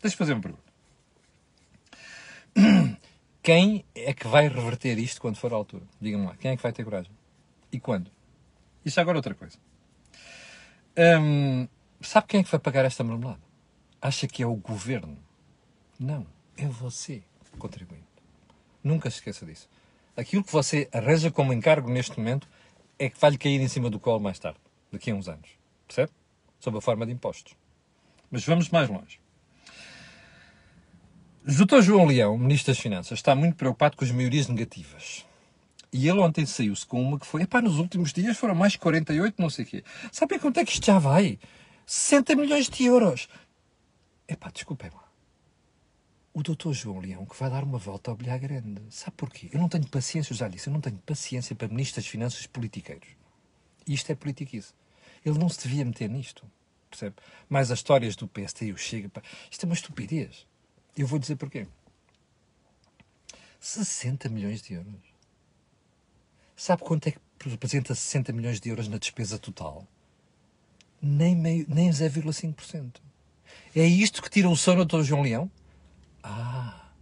Deixa-me 0.00 0.18
fazer 0.18 0.32
uma 0.32 0.42
pergunta. 0.42 0.72
Quem 3.42 3.84
é 3.94 4.12
que 4.12 4.26
vai 4.26 4.48
reverter 4.48 4.98
isto 4.98 5.20
quando 5.20 5.36
for 5.36 5.52
a 5.52 5.56
altura? 5.56 5.84
Digam-me 6.00 6.26
lá. 6.26 6.36
Quem 6.36 6.50
é 6.50 6.56
que 6.56 6.62
vai 6.62 6.72
ter 6.72 6.82
coragem? 6.82 7.12
E 7.70 7.78
quando? 7.78 8.10
Isso 8.84 9.00
agora 9.00 9.16
é 9.16 9.20
outra 9.20 9.34
coisa. 9.34 9.58
Hum, 11.20 11.68
sabe 12.00 12.26
quem 12.26 12.40
é 12.40 12.44
que 12.44 12.50
vai 12.50 12.60
pagar 12.60 12.84
esta 12.84 13.04
marmelada? 13.04 13.40
Acha 14.00 14.26
que 14.26 14.42
é 14.42 14.46
o 14.46 14.54
governo? 14.54 15.16
Não. 15.98 16.26
É 16.56 16.66
você, 16.66 17.22
contribuinte. 17.58 18.04
Nunca 18.82 19.08
se 19.10 19.16
esqueça 19.16 19.46
disso 19.46 19.68
aquilo 20.16 20.44
que 20.44 20.52
você 20.52 20.88
arranja 20.92 21.30
como 21.30 21.52
encargo 21.52 21.90
neste 21.90 22.18
momento 22.18 22.48
é 22.98 23.08
que 23.08 23.18
vai-lhe 23.18 23.38
cair 23.38 23.60
em 23.60 23.68
cima 23.68 23.90
do 23.90 23.98
colo 23.98 24.20
mais 24.20 24.38
tarde, 24.38 24.58
daqui 24.90 25.10
a 25.10 25.14
uns 25.14 25.28
anos. 25.28 25.50
Percebe? 25.86 26.12
Sob 26.60 26.78
a 26.78 26.80
forma 26.80 27.06
de 27.06 27.12
impostos. 27.12 27.54
Mas 28.30 28.44
vamos 28.44 28.68
mais 28.68 28.88
longe. 28.88 29.20
O 31.46 31.52
Dr. 31.52 31.80
João 31.80 32.06
Leão, 32.06 32.38
Ministro 32.38 32.72
das 32.72 32.78
Finanças, 32.78 33.18
está 33.18 33.34
muito 33.34 33.56
preocupado 33.56 33.96
com 33.96 34.04
as 34.04 34.12
maiorias 34.12 34.46
negativas. 34.46 35.26
E 35.92 36.08
ele 36.08 36.20
ontem 36.20 36.46
saiu-se 36.46 36.86
com 36.86 37.02
uma 37.02 37.18
que 37.18 37.26
foi, 37.26 37.42
epá, 37.42 37.60
nos 37.60 37.78
últimos 37.78 38.14
dias 38.14 38.38
foram 38.38 38.54
mais 38.54 38.76
48, 38.76 39.40
não 39.40 39.50
sei 39.50 39.64
o 39.64 39.68
quê. 39.68 39.84
Sabe 40.10 40.38
quanto 40.38 40.58
é 40.58 40.64
que 40.64 40.72
isto 40.72 40.86
já 40.86 40.98
vai? 40.98 41.38
60 41.84 42.34
milhões 42.34 42.68
de 42.70 42.84
euros. 42.84 43.28
Epá, 44.26 44.50
desculpem 44.50 44.90
lá. 44.90 45.06
O 46.32 46.42
doutor 46.42 46.72
João 46.72 46.98
Leão 46.98 47.26
que 47.26 47.38
vai 47.38 47.50
dar 47.50 47.62
uma 47.62 47.76
volta 47.76 48.10
ao 48.10 48.16
bilhar 48.16 48.38
grande. 48.38 48.80
Sabe 48.88 49.18
porquê? 49.18 49.50
Eu 49.52 49.60
não 49.60 49.68
tenho 49.68 49.86
paciência, 49.86 50.32
eu 50.32 50.36
já 50.36 50.48
disse, 50.48 50.68
eu 50.68 50.72
não 50.72 50.80
tenho 50.80 50.96
paciência 50.98 51.54
para 51.54 51.68
ministros 51.68 52.02
das 52.02 52.10
finanças 52.10 52.46
politiqueiros. 52.46 53.08
Isto 53.86 54.12
é 54.12 54.14
politiquice. 54.14 54.72
Ele 55.22 55.38
não 55.38 55.50
se 55.50 55.68
devia 55.68 55.84
meter 55.84 56.08
nisto. 56.08 56.50
Percebe? 56.88 57.16
Mais 57.50 57.70
as 57.70 57.80
histórias 57.80 58.16
do 58.16 58.26
PST 58.26 58.64
e 58.64 58.72
o 58.72 58.78
Chega. 58.78 59.10
Pá. 59.10 59.22
Isto 59.50 59.64
é 59.64 59.66
uma 59.66 59.74
estupidez. 59.74 60.46
Eu 60.96 61.06
vou 61.06 61.18
dizer 61.18 61.36
porquê. 61.36 61.66
60 63.60 64.30
milhões 64.30 64.62
de 64.62 64.74
euros. 64.74 65.11
Sabe 66.62 66.84
quanto 66.84 67.08
é 67.08 67.10
que 67.10 67.48
representa 67.48 67.92
60 67.92 68.32
milhões 68.32 68.60
de 68.60 68.68
euros 68.68 68.86
na 68.86 68.96
despesa 68.96 69.36
total? 69.36 69.84
Nem, 71.02 71.34
meio, 71.34 71.66
nem 71.68 71.90
0,5%. 71.90 73.00
É 73.74 73.84
isto 73.84 74.22
que 74.22 74.30
tira 74.30 74.48
o 74.48 74.56
sono 74.56 74.84
do 74.84 74.96
Dr. 74.96 75.02
João 75.02 75.22
Leão? 75.22 75.50
Ah, 76.22 76.92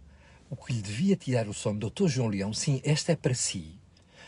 o 0.49 0.55
que 0.55 0.73
lhe 0.73 0.81
devia 0.81 1.15
tirar 1.15 1.47
o 1.47 1.53
sono 1.53 1.77
do 1.77 1.91
Dr. 1.91 2.07
João 2.07 2.27
Leão, 2.29 2.51
sim, 2.51 2.81
esta 2.83 3.11
é 3.11 3.15
para 3.15 3.35
si, 3.35 3.79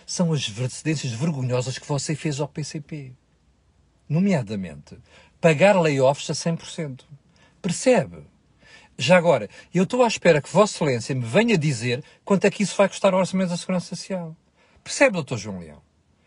são 0.06 0.32
as 0.34 0.46
cedências 0.70 1.14
vergonhosas 1.14 1.80
que 1.80 1.88
você 1.88 2.16
fez 2.16 2.40
ao 2.40 2.48
PCP. 2.48 3.12
Nomeadamente, 4.08 5.00
pagar 5.42 5.82
layoffs 5.82 6.30
a 6.30 6.34
100%. 6.34 7.06
Percebe? 7.60 8.20
Já 9.00 9.18
agora, 9.18 9.50
eu 9.74 9.86
estou 9.86 10.04
à 10.04 10.08
espera 10.08 10.44
que 10.44 10.54
Vossa 10.54 10.76
Excelência 10.76 11.16
me 11.16 11.26
venha 11.26 11.58
dizer 11.58 12.04
quanto 12.24 12.46
é 12.46 12.52
que 12.52 12.62
isso 12.62 12.78
vai 12.78 12.88
custar 12.88 13.16
ao 13.16 13.20
Orçamento 13.20 13.50
da 13.50 13.58
Segurança 13.58 13.96
Social. 13.96 14.38
Percebe, 14.84 15.14
doutor 15.14 15.38
João 15.38 15.60
Leão? 15.60 15.82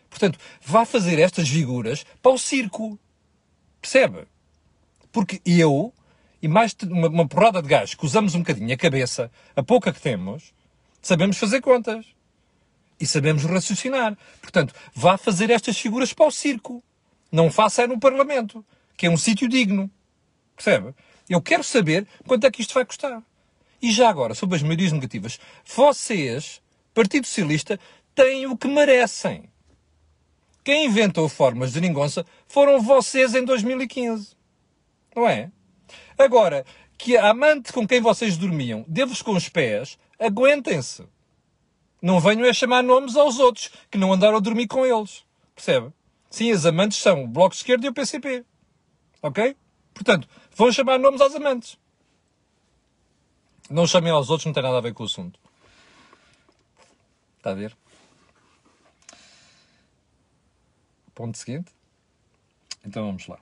Portanto, 0.08 0.38
vá 0.62 0.84
fazer 0.84 1.18
estas 1.18 1.48
figuras 1.48 2.04
para 2.22 2.32
o 2.32 2.38
circo. 2.38 2.98
Percebe? 3.80 4.26
Porque 5.12 5.40
eu, 5.44 5.92
e 6.40 6.48
mais 6.48 6.74
uma, 6.84 7.08
uma 7.08 7.28
porrada 7.28 7.60
de 7.60 7.68
gajos 7.68 7.94
que 7.94 8.06
usamos 8.06 8.34
um 8.34 8.38
bocadinho 8.38 8.72
a 8.72 8.76
cabeça, 8.76 9.30
a 9.54 9.62
pouca 9.62 9.92
que 9.92 10.00
temos, 10.00 10.54
sabemos 11.02 11.36
fazer 11.36 11.60
contas. 11.60 12.06
E 12.98 13.06
sabemos 13.06 13.44
raciocinar. 13.44 14.16
Portanto, 14.40 14.74
vá 14.94 15.18
fazer 15.18 15.50
estas 15.50 15.78
figuras 15.78 16.14
para 16.14 16.26
o 16.26 16.30
circo. 16.30 16.82
Não 17.30 17.50
faça 17.50 17.82
é 17.82 17.86
no 17.86 18.00
Parlamento, 18.00 18.64
que 18.96 19.04
é 19.04 19.10
um 19.10 19.18
sítio 19.18 19.46
digno. 19.48 19.90
Percebe? 20.54 20.94
Eu 21.28 21.42
quero 21.42 21.62
saber 21.62 22.06
quanto 22.26 22.46
é 22.46 22.50
que 22.50 22.62
isto 22.62 22.72
vai 22.72 22.86
custar. 22.86 23.22
E 23.82 23.92
já 23.92 24.08
agora, 24.08 24.34
sobre 24.34 24.56
as 24.56 24.62
maiorias 24.62 24.92
negativas, 24.92 25.38
vocês, 25.66 26.62
Partido 26.94 27.26
Socialista, 27.26 27.78
têm 28.16 28.46
o 28.46 28.56
que 28.56 28.66
merecem. 28.66 29.48
Quem 30.64 30.86
inventou 30.86 31.28
formas 31.28 31.72
de 31.72 31.80
ningonça 31.80 32.26
foram 32.48 32.80
vocês 32.80 33.34
em 33.34 33.44
2015. 33.44 34.34
Não 35.14 35.28
é? 35.28 35.52
Agora, 36.18 36.64
que 36.98 37.16
a 37.16 37.28
amante 37.28 37.72
com 37.72 37.86
quem 37.86 38.00
vocês 38.00 38.36
dormiam 38.36 38.84
dê-vos 38.88 39.22
com 39.22 39.32
os 39.32 39.48
pés, 39.48 39.98
aguentem-se. 40.18 41.06
Não 42.02 42.18
venham 42.18 42.48
a 42.48 42.52
chamar 42.52 42.82
nomes 42.82 43.16
aos 43.16 43.38
outros 43.38 43.70
que 43.90 43.98
não 43.98 44.12
andaram 44.12 44.38
a 44.38 44.40
dormir 44.40 44.66
com 44.66 44.84
eles. 44.84 45.24
Percebe? 45.54 45.92
Sim, 46.30 46.50
as 46.50 46.66
amantes 46.66 46.98
são 46.98 47.24
o 47.24 47.28
Bloco 47.28 47.50
de 47.50 47.58
Esquerda 47.58 47.86
e 47.86 47.88
o 47.88 47.94
PCP. 47.94 48.44
Ok? 49.22 49.56
Portanto, 49.94 50.28
vão 50.54 50.72
chamar 50.72 50.98
nomes 50.98 51.20
aos 51.20 51.34
amantes. 51.34 51.78
Não 53.68 53.86
chamem 53.86 54.12
aos 54.12 54.30
outros, 54.30 54.46
não 54.46 54.52
tem 54.52 54.62
nada 54.62 54.78
a 54.78 54.80
ver 54.80 54.94
com 54.94 55.02
o 55.02 55.06
assunto. 55.06 55.38
Está 57.38 57.50
a 57.50 57.54
ver? 57.54 57.76
Ponto 61.16 61.38
seguinte. 61.38 61.72
Então 62.84 63.06
vamos 63.06 63.26
lá. 63.26 63.40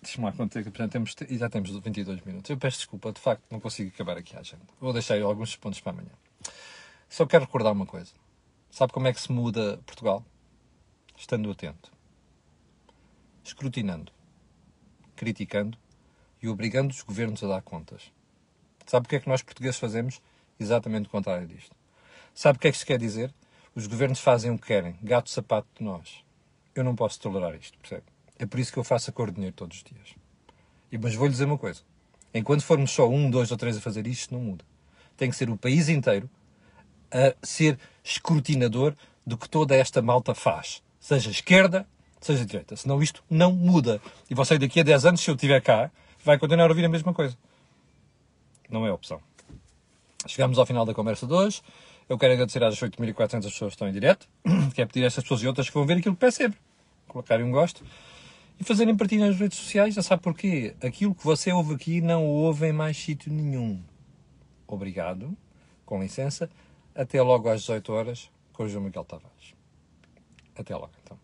Deixa-me 0.00 0.24
lá 0.24 0.32
quanto 0.32 0.62
que 0.62 0.70
temos, 0.88 1.16
já 1.28 1.50
temos 1.50 1.70
22 1.70 2.20
minutos. 2.20 2.48
Eu 2.48 2.56
peço 2.56 2.78
desculpa, 2.78 3.12
de 3.12 3.20
facto, 3.20 3.42
não 3.50 3.58
consigo 3.58 3.90
acabar 3.92 4.16
aqui 4.16 4.36
a 4.36 4.40
agenda. 4.40 4.62
Vou 4.80 4.92
deixar 4.92 5.20
alguns 5.20 5.56
pontos 5.56 5.80
para 5.80 5.90
amanhã. 5.90 6.12
Só 7.08 7.26
quero 7.26 7.46
recordar 7.46 7.72
uma 7.72 7.84
coisa. 7.84 8.12
Sabe 8.70 8.92
como 8.92 9.08
é 9.08 9.12
que 9.12 9.20
se 9.20 9.32
muda 9.32 9.78
Portugal? 9.84 10.24
Estando 11.16 11.50
atento. 11.50 11.90
Escrutinando. 13.42 14.12
Criticando 15.16 15.76
e 16.40 16.48
obrigando 16.48 16.92
os 16.92 17.02
governos 17.02 17.42
a 17.42 17.48
dar 17.48 17.62
contas. 17.62 18.12
Sabe 18.86 19.06
o 19.06 19.08
que 19.08 19.16
é 19.16 19.20
que 19.20 19.28
nós 19.28 19.42
portugueses 19.42 19.80
fazemos? 19.80 20.22
Exatamente 20.60 21.08
o 21.08 21.10
contrário 21.10 21.48
disto. 21.48 21.74
Sabe 22.32 22.56
o 22.56 22.60
que 22.60 22.68
é 22.68 22.70
que 22.70 22.76
isto 22.76 22.86
quer 22.86 23.00
dizer? 23.00 23.34
Os 23.74 23.88
governos 23.88 24.20
fazem 24.20 24.52
o 24.52 24.58
que 24.58 24.68
querem, 24.68 24.96
gato 25.02 25.28
sapato 25.28 25.66
de 25.76 25.82
nós. 25.82 26.22
Eu 26.74 26.84
não 26.84 26.94
posso 26.94 27.20
tolerar 27.20 27.54
isto, 27.54 27.78
percebe? 27.78 28.04
É 28.38 28.46
por 28.46 28.58
isso 28.58 28.72
que 28.72 28.78
eu 28.78 28.84
faço 28.84 29.10
a 29.10 29.12
cor 29.12 29.28
de 29.28 29.34
dinheiro 29.34 29.54
todos 29.54 29.76
os 29.78 29.84
dias. 29.84 30.14
E, 30.90 30.98
mas 30.98 31.14
vou-lhe 31.14 31.32
dizer 31.32 31.44
uma 31.44 31.58
coisa. 31.58 31.82
Enquanto 32.34 32.62
formos 32.62 32.90
só 32.90 33.08
um, 33.08 33.30
dois 33.30 33.50
ou 33.50 33.56
três 33.56 33.76
a 33.76 33.80
fazer 33.80 34.06
isto, 34.06 34.34
não 34.34 34.40
muda. 34.40 34.64
Tem 35.16 35.28
que 35.30 35.36
ser 35.36 35.50
o 35.50 35.56
país 35.56 35.88
inteiro 35.88 36.28
a 37.10 37.34
ser 37.42 37.78
escrutinador 38.02 38.94
do 39.26 39.36
que 39.36 39.48
toda 39.48 39.76
esta 39.76 40.00
malta 40.00 40.34
faz. 40.34 40.82
Seja 40.98 41.30
esquerda, 41.30 41.86
seja 42.20 42.44
direita. 42.44 42.74
Senão 42.74 43.02
isto 43.02 43.22
não 43.28 43.52
muda. 43.52 44.00
E 44.30 44.34
você 44.34 44.58
daqui 44.58 44.80
a 44.80 44.82
10 44.82 45.06
anos, 45.06 45.20
se 45.20 45.30
eu 45.30 45.34
estiver 45.34 45.60
cá, 45.60 45.90
vai 46.24 46.38
continuar 46.38 46.66
a 46.66 46.68
ouvir 46.68 46.84
a 46.84 46.88
mesma 46.88 47.12
coisa. 47.12 47.36
Não 48.68 48.86
é 48.86 48.92
opção. 48.92 49.20
Chegamos 50.26 50.58
ao 50.58 50.64
final 50.64 50.86
da 50.86 50.94
conversa 50.94 51.26
de 51.26 51.32
hoje. 51.34 51.60
Eu 52.08 52.18
quero 52.18 52.32
agradecer 52.34 52.62
às 52.62 52.78
8.400 52.78 53.42
pessoas 53.42 53.52
que 53.58 53.66
estão 53.66 53.88
em 53.88 53.92
direto. 53.92 54.28
Quero 54.74 54.88
pedir 54.88 55.04
a 55.04 55.06
estas 55.06 55.24
pessoas 55.24 55.42
e 55.42 55.46
outras 55.46 55.68
que 55.68 55.74
vão 55.74 55.86
ver 55.86 55.98
aquilo 55.98 56.14
que 56.14 56.20
peço 56.20 56.38
sempre. 56.38 56.58
Colocarem 57.08 57.44
um 57.44 57.50
gosto. 57.50 57.84
E 58.60 58.64
fazerem 58.64 58.96
partilha 58.96 59.26
nas 59.26 59.38
redes 59.38 59.58
sociais. 59.58 59.94
Já 59.94 60.02
sabe 60.02 60.22
porquê? 60.22 60.74
Aquilo 60.82 61.14
que 61.14 61.24
você 61.24 61.52
ouve 61.52 61.74
aqui 61.74 62.00
não 62.00 62.26
ouve 62.26 62.66
em 62.66 62.72
mais 62.72 62.96
sítio 62.96 63.32
nenhum. 63.32 63.82
Obrigado. 64.66 65.36
Com 65.84 66.02
licença. 66.02 66.50
Até 66.94 67.22
logo 67.22 67.48
às 67.48 67.60
18 67.60 67.92
horas 67.92 68.30
com 68.52 68.64
o 68.64 68.68
João 68.68 68.84
Miguel 68.84 69.04
Tavares. 69.04 69.54
Até 70.54 70.76
logo, 70.76 70.92
então. 71.02 71.18